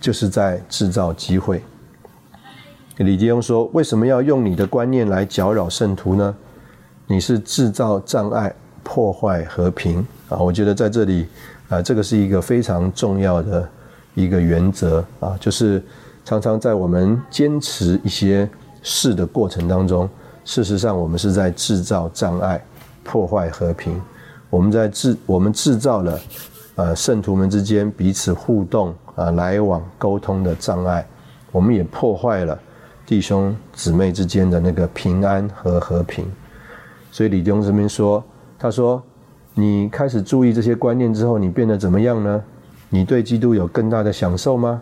[0.01, 1.63] 就是在制造机会。
[2.97, 6.35] 李弟兄说：“为什么要用你的观念来搅扰圣徒呢？
[7.07, 11.25] 你是制造障碍、破坏和平啊！”我觉得在这里
[11.69, 13.67] 啊，这个是一个非常重要的
[14.13, 15.81] 一个原则啊，就是
[16.25, 18.47] 常常在我们坚持一些
[18.83, 20.07] 事的过程当中，
[20.51, 22.61] 事实上我们是在制造障碍、
[23.05, 24.01] 破坏和平。
[24.49, 26.19] 我们在制，我们制造了
[26.75, 31.07] 呃圣徒们之间彼此互动啊、来往、沟通的障碍，
[31.53, 32.59] 我们也破坏了。
[33.05, 36.29] 弟兄姊妹之间的那个平安和和平，
[37.13, 38.21] 所以李弟兄这边说
[38.59, 39.01] ：“他说，
[39.53, 42.43] 你开始注意这些观念之后，你变得怎么样呢？
[42.89, 44.81] 你对基督有更大的享受吗？”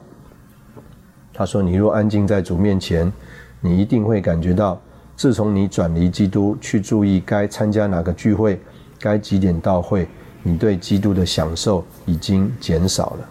[1.31, 3.13] 他说：“你若安静在主面前，
[3.61, 4.81] 你一定会感觉到，
[5.19, 8.57] 自从你转离基督，去注意该参加哪个聚会，
[8.97, 10.07] 该几点到会，
[10.43, 13.29] 你对基督的享受已经减少了。”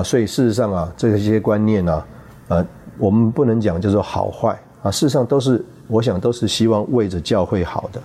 [0.00, 2.04] 啊，所以事实上啊，这些观念呢，
[2.48, 2.66] 呃。
[2.96, 8.00] 我们不能讲叫做好坏啊，事实上都是，我想都是希望为着教会好的，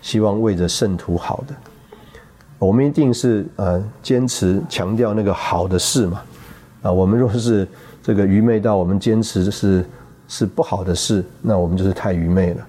[0.00, 1.54] 希望为着圣徒好的。
[2.58, 6.22] 我们一定是呃坚持强调那个好的事嘛，
[6.82, 7.68] 啊，我们若是
[8.02, 9.84] 这个愚昧到我们坚持是
[10.28, 12.66] 是不好的事，那我们就是太愚昧了，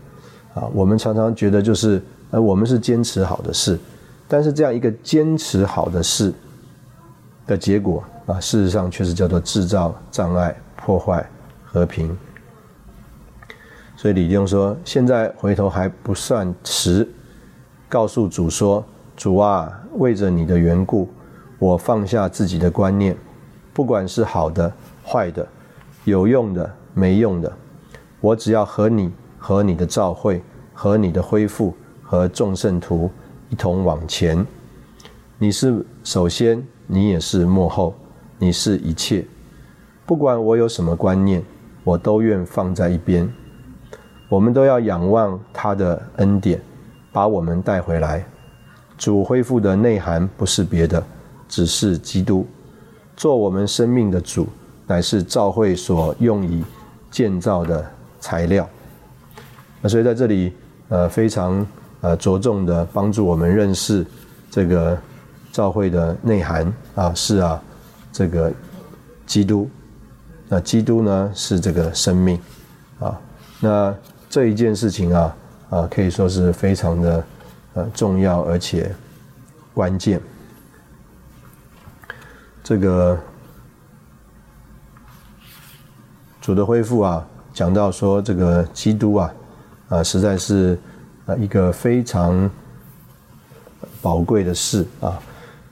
[0.56, 3.80] 啊，我们常常觉得就是呃我们是坚持好的事，
[4.28, 6.34] 但是这样一个坚持好的事
[7.46, 11.26] 的结果啊，事实上却是叫做制造障碍、破坏。
[11.66, 12.16] 和平，
[13.98, 17.10] 所以李弟兄说：“现在回头还不算迟，
[17.90, 18.86] 告诉主说：
[19.18, 21.10] 主啊，为着你的缘故，
[21.58, 23.18] 我放下自己的观念，
[23.74, 24.72] 不管是好的、
[25.04, 25.48] 坏的，
[26.04, 27.52] 有用的、没用的，
[28.22, 30.42] 我只要和你、和你的召会、
[30.74, 33.10] 和你的恢复、和众圣徒
[33.50, 34.46] 一同往前。
[35.38, 37.94] 你是首先，你也是幕后，
[38.38, 39.26] 你是一切，
[40.06, 41.44] 不管我有什么观念。”
[41.86, 43.30] 我都愿放在一边，
[44.30, 46.58] 我们都要仰望他的恩典，
[47.12, 48.26] 把我们带回来。
[48.98, 51.04] 主恢复的内涵不是别的，
[51.50, 52.48] 只是基督
[53.18, 54.48] 做我们生命的主，
[54.88, 56.64] 乃是教会所用以
[57.14, 57.86] 建造的
[58.20, 58.68] 材料。
[59.80, 60.52] 那所以在这里，
[60.90, 61.64] 呃，非常
[62.02, 64.04] 呃着重的帮助我们认识
[64.50, 64.98] 这个
[65.52, 67.62] 教会的内涵啊，是啊，
[68.12, 68.52] 这个
[69.28, 69.70] 基督。
[70.50, 72.40] 那基督呢是这个生命，
[73.00, 73.22] 啊，
[73.60, 73.96] 那
[74.28, 75.36] 这一件事情啊，
[75.70, 77.24] 啊可以说是非常的
[77.76, 78.92] 呃重要而且
[79.72, 80.20] 关键。
[82.64, 83.20] 这个
[86.44, 89.34] 主的恢复啊，讲到说这个基督啊，
[89.88, 90.78] 啊实在是
[91.26, 92.52] 啊一个非常
[94.02, 95.18] 宝贵的事啊。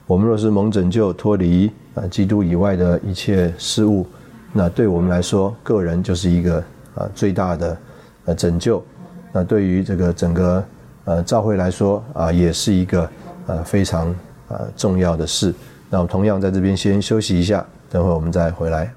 [0.06, 4.06] 我们若是蒙拯救脱离啊基督以外的一切事物。
[4.50, 6.56] 那对我们来说，个人就是一个
[6.94, 7.76] 啊最大的
[8.24, 8.82] 呃拯救。
[9.30, 10.64] 那对于这个整个
[11.04, 13.10] 呃教会来说啊，也是一个
[13.46, 14.08] 呃非常
[14.48, 15.54] 呃重要的事。
[15.90, 18.90] 那我们同样在这边先休息一下，等会我们再回来。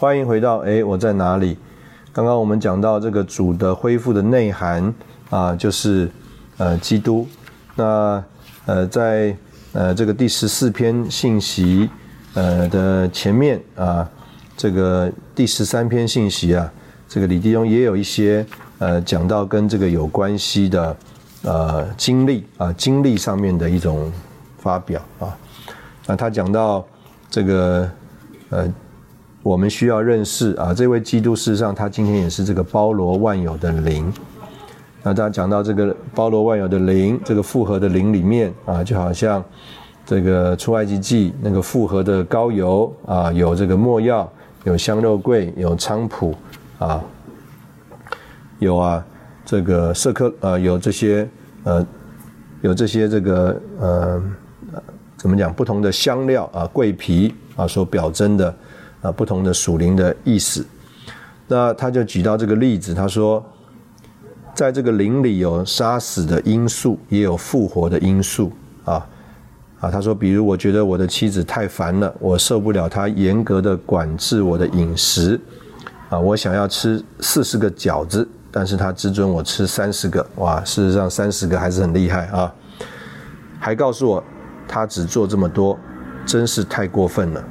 [0.00, 1.58] 欢迎回到哎，我在哪里？
[2.12, 4.94] 刚刚我们讲到这个主的恢复的内涵
[5.28, 6.08] 啊，就是
[6.56, 7.26] 呃基督。
[7.74, 8.22] 那
[8.66, 9.36] 呃在
[9.72, 11.90] 呃这个第十四篇信息
[12.34, 14.08] 呃的前面啊，
[14.56, 16.72] 这个第十三篇信息啊，
[17.08, 18.46] 这个李弟兄也有一些
[18.78, 20.96] 呃讲到跟这个有关系的
[21.42, 24.12] 呃经历啊经历上面的一种
[24.60, 25.36] 发表啊。
[26.06, 26.86] 那他讲到
[27.28, 27.90] 这个
[28.50, 28.72] 呃。
[29.42, 34.12] 我们需要认识啊，这位基督事实上他今天也是这个包罗万有的灵。
[35.02, 39.42] 那大家讲到这个包罗万有的灵，这个复合的灵里面啊，就好像
[40.04, 44.30] 这个出埃及记那个复合的膏油啊，有这个墨药，
[44.64, 46.34] 有香肉桂，有菖蒲
[46.78, 47.02] 啊，
[48.58, 49.02] 有啊
[49.46, 51.26] 这个色科呃有这些
[51.62, 51.86] 呃
[52.60, 54.22] 有这些这个呃
[55.16, 58.54] 怎么讲不同的香料啊桂皮啊所表征的。
[59.02, 60.66] 啊，不同的属灵的意思。
[61.46, 63.44] 那他就举到这个例子，他说，
[64.54, 68.52] 在这个灵里有杀死的因素，也有复活的因素。
[68.84, 69.06] 啊
[69.80, 75.40] 啊，他说，比如我觉得我的妻子太烦了，我受不了她严格的管制我的饮食。
[76.08, 80.26] 啊，我想要吃四十个饺子，但是他只准我吃三十个。
[80.36, 82.52] 哇，事实上三十个还是很厉害啊。
[83.60, 84.24] 还告诉我，
[84.66, 85.78] 他只做这么多，
[86.26, 87.44] 真是太过分了。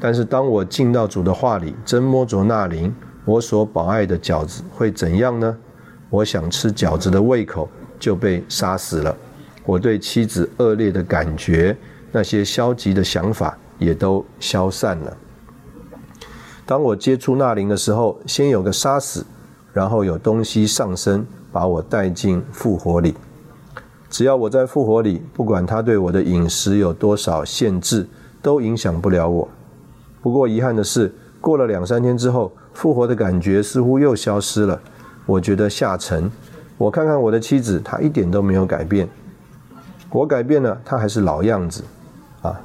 [0.00, 2.94] 但是当我进到主的话里，真摸着那灵，
[3.26, 5.56] 我所保爱的饺子会怎样呢？
[6.08, 9.14] 我想吃饺子的胃口就被杀死了。
[9.64, 11.76] 我对妻子恶劣的感觉，
[12.10, 15.16] 那些消极的想法也都消散了。
[16.64, 19.26] 当我接触那灵的时候，先有个杀死，
[19.72, 23.14] 然后有东西上升，把我带进复活里。
[24.08, 28.08] 只要我在复活里，不管他对我的饮食有多少限制，
[28.40, 29.48] 都影响不了我。
[30.22, 34.78] 不过遗憾的是，过了两三天之后，复活的感觉似乎又消失了。
[35.24, 36.30] 我觉得下沉。
[36.76, 39.08] 我看看我的妻子，她一点都没有改变。
[40.10, 41.82] 我改变了，她还是老样子，
[42.42, 42.60] 啊，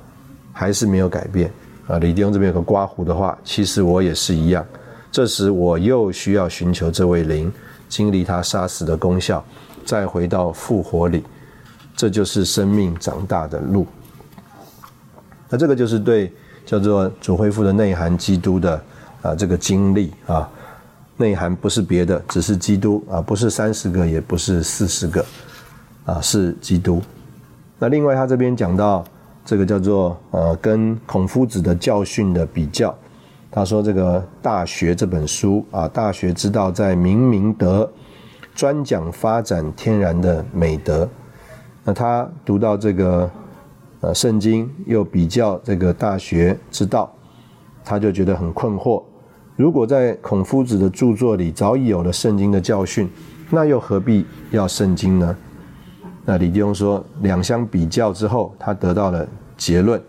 [0.52, 1.52] 还是没有改变。
[1.88, 4.66] 啊，李弟兄这边有个刮胡的话，其实我也是一样。
[5.12, 7.52] 这时我又需要寻求这位灵，
[7.88, 9.44] 经历他杀死的功效，
[9.86, 11.24] 再回到复活里。
[11.96, 13.88] 这就是生命长大的路。
[15.50, 16.34] 那这个就是对。
[16.66, 18.82] 叫做主恢复的内涵，基督的
[19.22, 20.50] 啊这个经历啊，
[21.18, 25.24] 内涵不是别的，只是基督啊，不是三十个，也不是四十个，
[26.06, 27.02] 啊是基督。
[27.78, 29.06] 那另外他这边讲到
[29.46, 32.94] 这个叫做呃跟孔夫子的教训的比较，
[33.52, 37.88] 他说这个《大学》这本书啊，《大学之道》在明明德，
[38.56, 41.08] 专讲发展天然的美德。
[41.84, 43.30] 那他读到这个。
[44.02, 47.12] 呃，圣经又比较这个大学之道，
[47.84, 49.04] 他就觉得很困惑。
[49.56, 53.10] 如果在孔夫子的著作里早已有了圣经的教训，
[53.50, 55.36] 那又何必要圣经呢？
[56.26, 60.02] 那李弟兄说，两相比较之后，他得到了结论：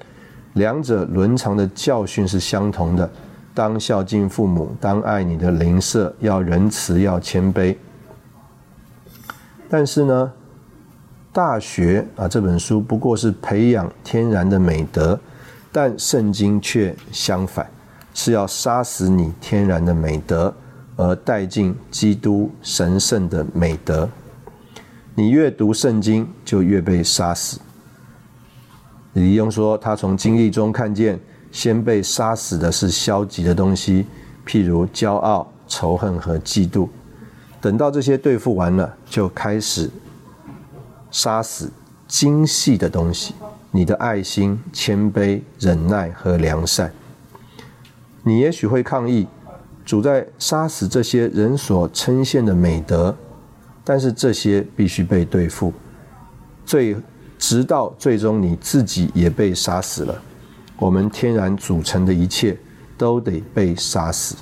[0.54, 3.08] 两者伦常的教训是相同的。
[3.54, 7.76] 当孝敬父母，当爱你的邻舍，要仁慈，要谦卑。
[9.68, 10.32] 但是呢？
[11.36, 15.20] 大学啊，这本书不过是培养天然的美德，
[15.70, 17.70] 但圣经却相反，
[18.14, 20.54] 是要杀死你天然的美德，
[20.96, 24.08] 而带进基督神圣的美德。
[25.14, 27.60] 你越读圣经，就越被杀死。
[29.12, 31.20] 李庸说，他从经历中看见，
[31.52, 34.06] 先被杀死的是消极的东西，
[34.46, 36.88] 譬如骄傲、仇恨和嫉妒。
[37.60, 39.90] 等到这些对付完了，就开始。
[41.16, 41.72] 杀死
[42.06, 43.32] 精细的东西，
[43.70, 46.92] 你的爱心、谦卑、忍耐和良善。
[48.22, 49.26] 你也许会抗议，
[49.82, 53.16] 主在杀死这些人所称羡的美德，
[53.82, 55.72] 但是这些必须被对付，
[56.66, 56.94] 最
[57.38, 60.22] 直到最终你自己也被杀死了。
[60.78, 62.58] 我们天然组成的一切
[62.98, 64.36] 都得被杀死。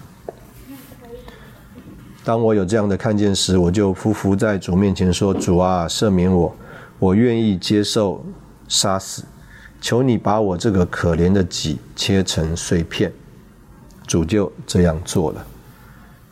[2.24, 6.52] 当我有这样的看见时，我就匍匐在主面前说：“主啊，赦免我。”
[6.98, 8.24] 我愿意接受
[8.68, 9.24] 杀死，
[9.80, 13.12] 求你把我这个可怜的己切成碎片。
[14.06, 15.46] 主就这样做了。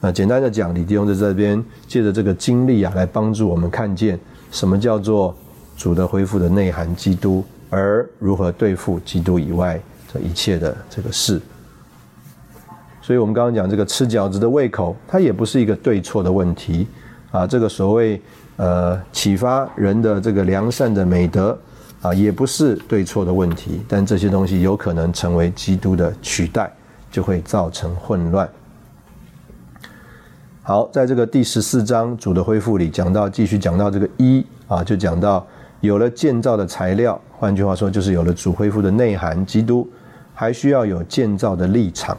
[0.01, 4.19] 那简单的讲，李弟兄在这边借着这个经历啊，来帮助我们看见
[4.51, 5.35] 什么叫做
[5.77, 9.81] 主的恢复的内涵——基督，而如何对付基督以外
[10.13, 11.41] 这一切的这个事。
[13.01, 16.87] 所以，我们刚刚讲这个吃饺子的胃口，它也不是一个对错的问题
[17.31, 17.47] 啊。
[17.47, 18.21] 这个所谓。
[18.57, 21.59] 呃，启发人的这个良善的美德
[22.03, 26.71] 啊，也不是对错的问题，但这些东西有可能成为基督的取代，
[27.11, 28.49] 就会造成混乱。
[30.63, 35.45] 好，在这个第十四章主的恢复里，讲到继续讲到这个一啊，就讲到
[35.81, 39.91] 有了建造的材料，换句话说，就是有了主恢复的内涵，基督
[40.35, 42.17] 还需要有建造的立场。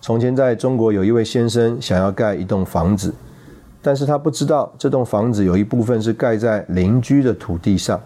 [0.00, 3.14] 从前在中国有一位先生想要盖一栋房子。
[3.80, 8.00] 但是他不知道这栋房子有一部分是盖在邻居的土地上。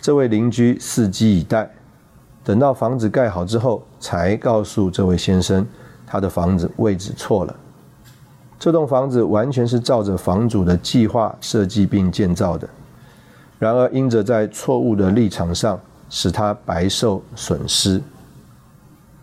[0.00, 1.68] 这位邻居伺机以待，
[2.44, 5.66] 等到房子盖好之后，才告诉这位先生，
[6.06, 7.56] 他的房子位置错了。
[8.58, 12.68] 这栋房子完全是照着房主的计划设计并建造的，
[13.58, 15.78] 然而因着在错误的立场上，
[16.08, 18.00] 使他白受损失。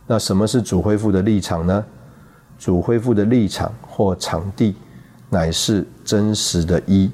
[0.06, 1.86] 那什么是主恢复的立场呢？
[2.60, 4.76] 主恢复的立场或场地。
[5.34, 7.10] 乃是真实的一。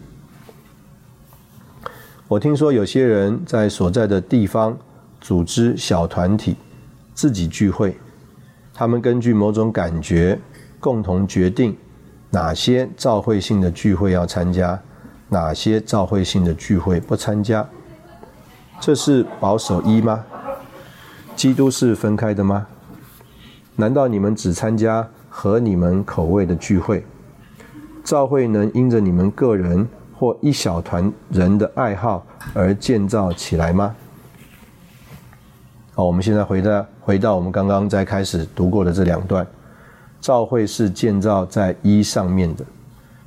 [2.27, 4.77] 我听说有些人在所在的地方
[5.21, 6.57] 组织小团体，
[7.13, 7.97] 自己聚会。
[8.73, 10.37] 他们根据某种感觉，
[10.81, 11.77] 共同决定
[12.29, 14.77] 哪些召会性的聚会要参加，
[15.29, 17.65] 哪些召会性的聚会不参加。
[18.81, 20.25] 这是保守一吗？
[21.37, 22.67] 基督是分开的吗？
[23.77, 27.05] 难道你们只参加合你们口味的聚会？
[28.09, 29.87] 教会能因着你们个人
[30.17, 33.95] 或一小团人的爱好而建造起来吗？
[35.93, 39.45] 好，我们现在回到回到我们刚刚在开始读过的这两段，
[40.19, 42.65] 教会是建造在一上面的，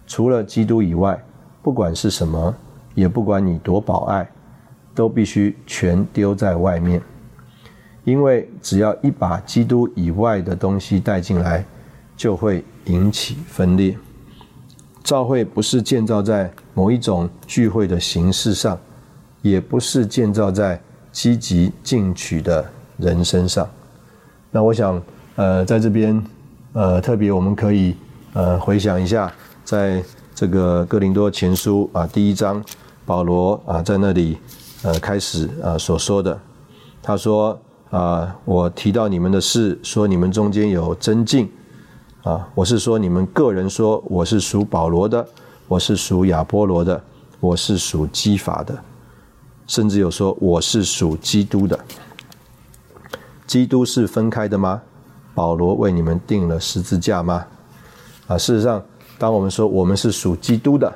[0.05, 1.17] 除了基督以外，
[1.63, 2.53] 不管是什么，
[2.97, 4.29] 也不管你多保爱，
[4.97, 7.01] 都必须全丢在外面，
[8.03, 11.65] 因为只要一把基督以外的东西带进来，
[12.17, 13.97] 就会引起分裂。
[15.03, 18.79] 教会不是建造在某一种聚会的形式上，
[19.43, 20.81] 也不是建造在
[21.11, 22.65] 积极进取的
[22.99, 23.69] 人身上。
[24.51, 25.03] 那我想，
[25.37, 26.23] 呃，在这边，
[26.73, 27.97] 呃，特别我们可以
[28.33, 29.33] 呃回想一下，
[29.65, 30.03] 在
[30.35, 32.63] 这个哥林多前书啊第一章，
[33.05, 34.39] 保罗啊在那里
[34.83, 36.39] 呃开始啊所说的，
[37.03, 37.59] 他说
[37.91, 41.51] 啊，我提到你们的事，说你们中间有增进。
[42.23, 45.27] 啊，我是说，你们个人说我是属保罗的，
[45.67, 47.03] 我是属亚波罗的，
[47.41, 48.79] 我是属基法的，
[49.67, 51.77] 甚至有说我是属基督的。
[53.45, 54.81] 基督是分开的吗？
[55.35, 57.45] 保罗为你们定了十字架吗？
[58.29, 58.81] 啊，事实上，
[59.19, 60.89] 当我们说我们是属基督的，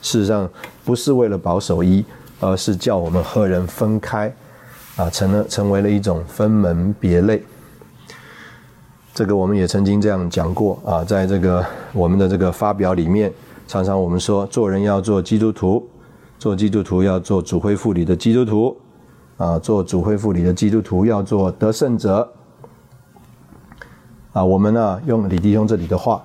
[0.00, 0.48] 事实上
[0.84, 2.04] 不是为了保守一，
[2.38, 4.32] 而是叫我们和人分开，
[4.94, 7.42] 啊，成了成为了一种分门别类。
[9.18, 13.32] 这个我们也曾经这样讲过啊，在这个我们的这个发表里面，
[13.66, 15.84] 常常我们说做人要做基督徒，
[16.38, 18.76] 做基督徒要做主恢复里的基督徒，
[19.36, 22.32] 啊，做主恢复里的基督徒要做得胜者。
[24.34, 26.22] 啊，我们呢用李弟兄这里的话，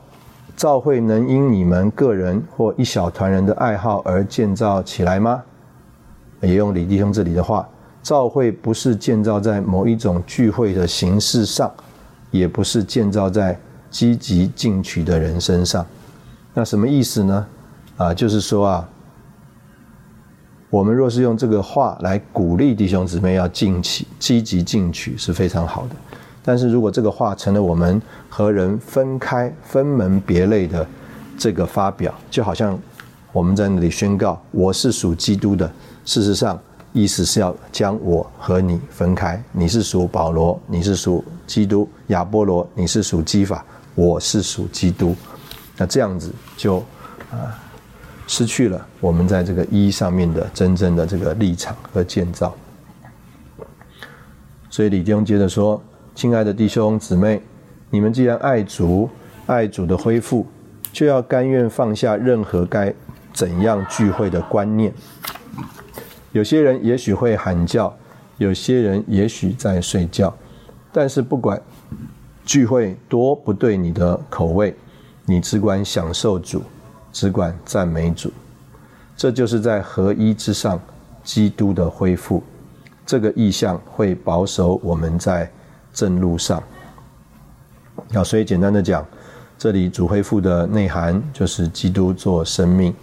[0.56, 5.41] 教会能因你们个人或一小团人的爱好而建造起来吗？
[6.41, 7.68] 也用李弟兄这里的话，
[8.04, 11.72] 教会不是建造在某一种聚会的形式上。
[12.34, 13.58] 也不是建造在
[13.92, 15.86] 积极进取的人身上，
[16.52, 17.46] 那什么意思呢？
[17.96, 18.90] 啊，就是说啊，
[20.72, 25.96] 我们若是用这个话来鼓励弟兄姊妹要进取、积极进取是非常好的。
[26.44, 30.86] 但是如果这个话成了我们和人分开、分门别类的
[31.38, 32.78] 这个发表，就好像
[33.32, 35.72] 我们在那里宣告我是属基督的，
[36.04, 36.60] 事实上。
[36.96, 43.66] 意思是要将我和你分开，你是属保罗，你是属基督；亚波罗，你是属基法，
[43.96, 45.16] 我是属基督。
[45.78, 46.78] 那这样子就
[47.32, 47.60] 啊
[48.28, 52.56] 失去了我们在这个一上面的真正的这个立场和建造。
[54.70, 55.82] 所以李弟兄接着说
[56.16, 57.41] ：“亲爱的弟兄姊妹，
[57.89, 59.10] 你们既然爱主，
[59.46, 60.48] 爱主的恢复，
[60.91, 62.94] 就要甘愿放下任何该
[63.34, 64.91] 怎样聚会的观念。”
[66.32, 67.96] 有些人也许会喊叫，
[68.38, 70.36] 有些人也许在睡觉，
[70.94, 71.62] 但是不管
[72.46, 74.74] 聚会多不对你的口味，
[75.26, 76.62] 你只管享受主，
[77.12, 78.32] 只管赞美主，
[79.18, 80.80] 这就是在合一之上
[81.24, 82.44] 基督的恢复。
[83.06, 85.52] 这个意向会保守我们在
[85.91, 86.64] 正路上。
[88.14, 89.06] 好，所以简单的讲，
[89.58, 92.94] 这里主恢复的内涵就是基督做生命。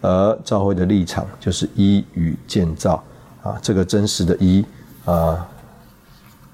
[0.00, 3.02] 而教会的立场就是一与建造
[3.42, 4.64] 啊，这个真实的“一”
[5.04, 5.44] 啊，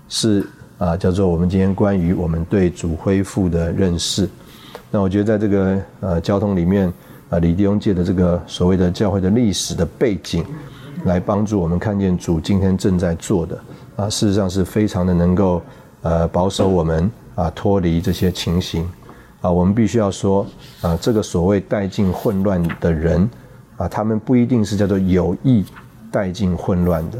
[0.08, 0.46] 是
[0.78, 4.28] 啊，叫做我们今天关于我们对主恢复的认识。
[4.90, 6.92] 那我觉得在这个呃交通里面
[7.30, 10.44] 啊，李弟兄借的这个所谓的教会的历史的背景，
[11.04, 13.58] 来帮助我们看见主今天正在做的
[13.96, 15.62] 啊，事实上是非常的能够
[16.02, 18.88] 呃保守我们啊脱离这些情形。
[19.40, 20.46] 啊，我们必须要说，
[20.80, 23.28] 啊，这个所谓带进混乱的人，
[23.76, 25.62] 啊，他们不一定是叫做有意
[26.10, 27.18] 带进混乱的，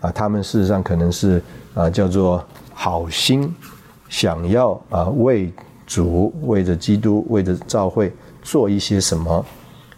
[0.00, 1.40] 啊，他们事实上可能是
[1.74, 2.44] 啊，叫做
[2.82, 3.54] 好心，
[4.08, 5.52] 想要啊为
[5.86, 8.10] 主、为着基督、为着教会
[8.40, 9.44] 做一些什么，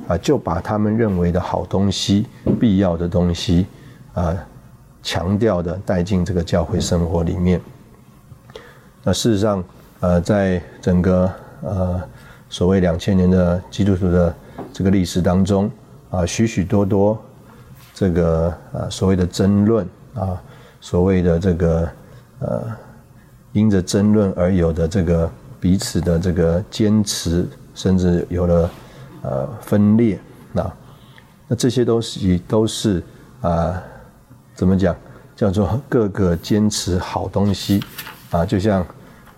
[0.09, 2.27] 啊，就把他们认为的好东西、
[2.59, 3.69] 必要的东西，
[4.15, 4.37] 啊，
[5.01, 7.61] 强调的带进这个教会生活里面。
[9.05, 9.63] 那事实上，
[10.01, 12.03] 呃，在整个呃，
[12.49, 14.35] 所谓两千年的基督徒的
[14.73, 15.71] 这个历史当中，
[16.11, 17.17] 啊，许许多多
[17.95, 20.43] 这个呃所谓的争论啊，
[20.81, 21.89] 所谓的这个
[22.43, 22.65] 呃
[23.53, 25.31] 因着争论而有的这个
[25.61, 28.71] 彼此的这个坚持，甚至有了
[29.23, 30.19] 呃分裂，
[30.53, 30.73] 那
[31.49, 33.03] 那这些东西都是
[33.41, 33.83] 啊
[34.55, 34.95] 怎么讲？
[35.35, 37.83] 叫做各个坚持好东西
[38.31, 38.87] 啊，就像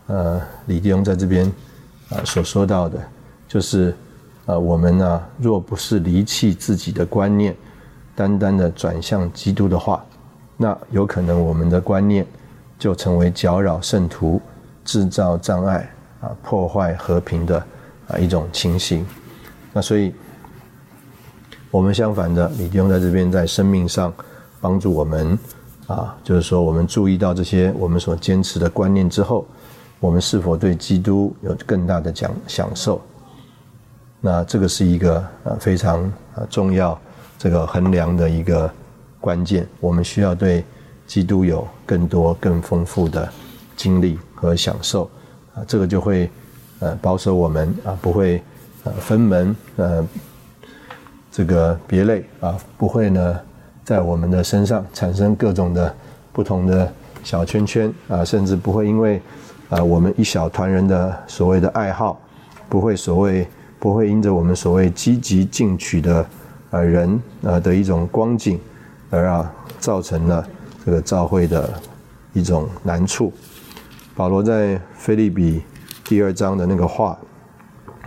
[0.07, 1.51] 呃李弟兄在这边。
[2.11, 2.99] 啊，所说到的，
[3.49, 3.97] 就是，
[4.45, 7.57] 呃，我们呢，若不是离弃自己的观念，
[8.15, 10.05] 单单的转向基督的话，
[10.59, 12.27] 那有可能我们的观念
[12.85, 14.39] 就成为搅扰圣徒、
[14.85, 17.59] 制造障碍、啊，破坏和平的
[18.09, 19.07] 啊一种情形。
[19.73, 20.13] 那所以，
[21.71, 24.13] 我们相反的，李弟兄在这边在生命上
[24.61, 25.39] 帮助我们，
[25.87, 29.47] 啊，就是说我们注意到这些我们所坚持的观念之后，
[29.99, 33.01] 我们是否对基督有更大的讲享受？
[34.21, 36.03] 那这个是一个呃非常
[36.35, 37.01] 啊重要
[37.39, 38.71] 这个衡量的一个
[39.23, 39.67] 关键。
[39.81, 40.63] 我们需要对
[41.07, 43.29] 基督有更多更丰富的
[43.77, 45.11] 经历和享受
[45.55, 46.31] 啊，这个就会
[46.81, 48.43] 呃保守我们啊不会
[48.85, 50.07] 呃分门呃
[51.31, 53.41] 这个别类啊，不会呢
[53.85, 55.95] 在我们的身上产生各种的
[56.33, 56.93] 不同的
[57.23, 59.21] 小圈圈啊，甚至不会因为
[59.69, 62.21] 啊我们一小团人的所谓的爱好，
[62.69, 63.47] 不会所谓。
[63.77, 66.27] 不会因着我们所谓积极进取的
[66.71, 68.59] 呃人呃的一种光景，
[69.11, 70.49] 而啊造成了
[70.85, 71.73] 这个教会的
[72.33, 73.33] 一种难处。
[74.15, 75.63] 保罗在菲利比
[76.05, 77.19] 第二章的那个话，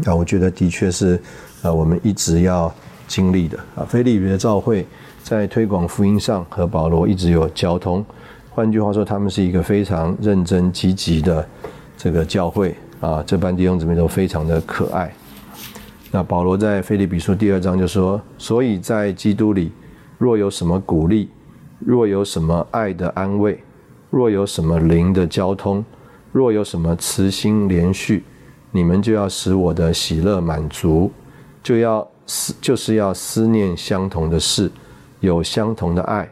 [0.05, 1.21] 啊，我觉得的确是
[1.61, 2.73] 啊我们一直要
[3.07, 3.83] 经历的啊。
[3.83, 4.85] 菲利比的教会
[5.23, 8.05] 在推广福音上和保罗一直有交通，
[8.49, 11.45] 换句话说，他们是一个非常认真积极的
[11.97, 13.23] 这个教会啊。
[13.25, 15.11] 这班弟兄姊妹都非常的可爱。
[16.09, 19.73] 那保罗在腓利比书第二章就说：“所以在基督里，
[20.17, 21.29] 若有什么鼓励，
[21.79, 23.63] 若有什么爱的安慰，
[24.09, 25.83] 若有什么灵的交通，
[26.31, 28.23] 若有什么慈心连续，
[28.71, 31.11] 你们就要使我的喜乐满足，
[31.61, 34.71] 就要思就是要思念相同的事，
[35.19, 36.29] 有相同的爱，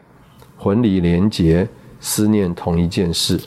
[0.56, 1.68] 魂理连结，
[2.00, 3.40] 思念同一件事，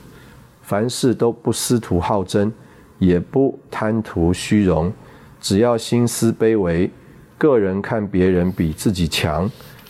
[0.62, 2.52] 凡事都不思图好争，
[2.98, 4.92] 也不贪图虚荣。”
[5.42, 6.92] 只要心思卑微，
[7.38, 9.50] 个人看别人比自己强，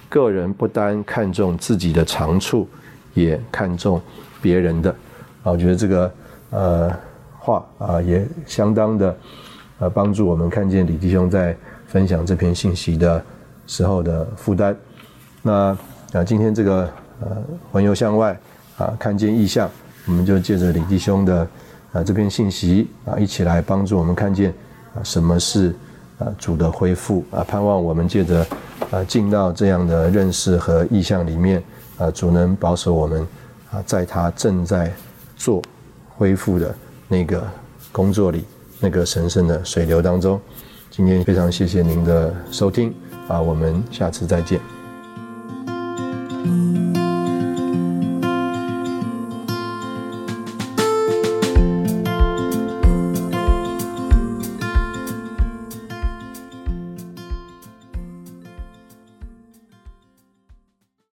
[0.10, 2.68] 个人不单看重自己的长处，
[3.14, 4.02] 也看重
[4.42, 4.90] 别人的。
[5.44, 6.12] 啊，我觉得这个
[6.50, 6.92] 呃
[7.38, 9.18] 话啊，也相当的
[9.80, 11.56] 呃帮助我们看见李弟兄在
[11.88, 13.24] 分享这篇信息的
[13.68, 14.76] 时候的负担。
[15.42, 15.78] 那
[16.12, 16.90] 啊，今天这个
[17.22, 17.38] 呃
[17.72, 18.38] 环游向外
[18.78, 19.70] 啊，看见异象，
[20.08, 21.48] 我们就借着李弟兄的
[21.94, 24.54] 啊这篇信息啊，一起来帮助我们看见。
[24.96, 25.76] 啊，什么是
[26.18, 27.44] 啊主的恢复啊？
[27.44, 28.44] 盼望我们借着
[28.92, 31.64] 啊进到这样的认识和意向里面
[31.98, 33.28] 啊，主能保守我们
[33.72, 34.92] 啊，在他正在
[35.36, 35.62] 做
[36.10, 36.74] 恢复的
[37.08, 37.46] 那个
[37.92, 38.46] 工作里，
[38.80, 40.40] 那个神圣的水流当中。
[40.90, 42.94] 今天非常谢谢您的收听
[43.28, 44.60] 啊，我们下次再见。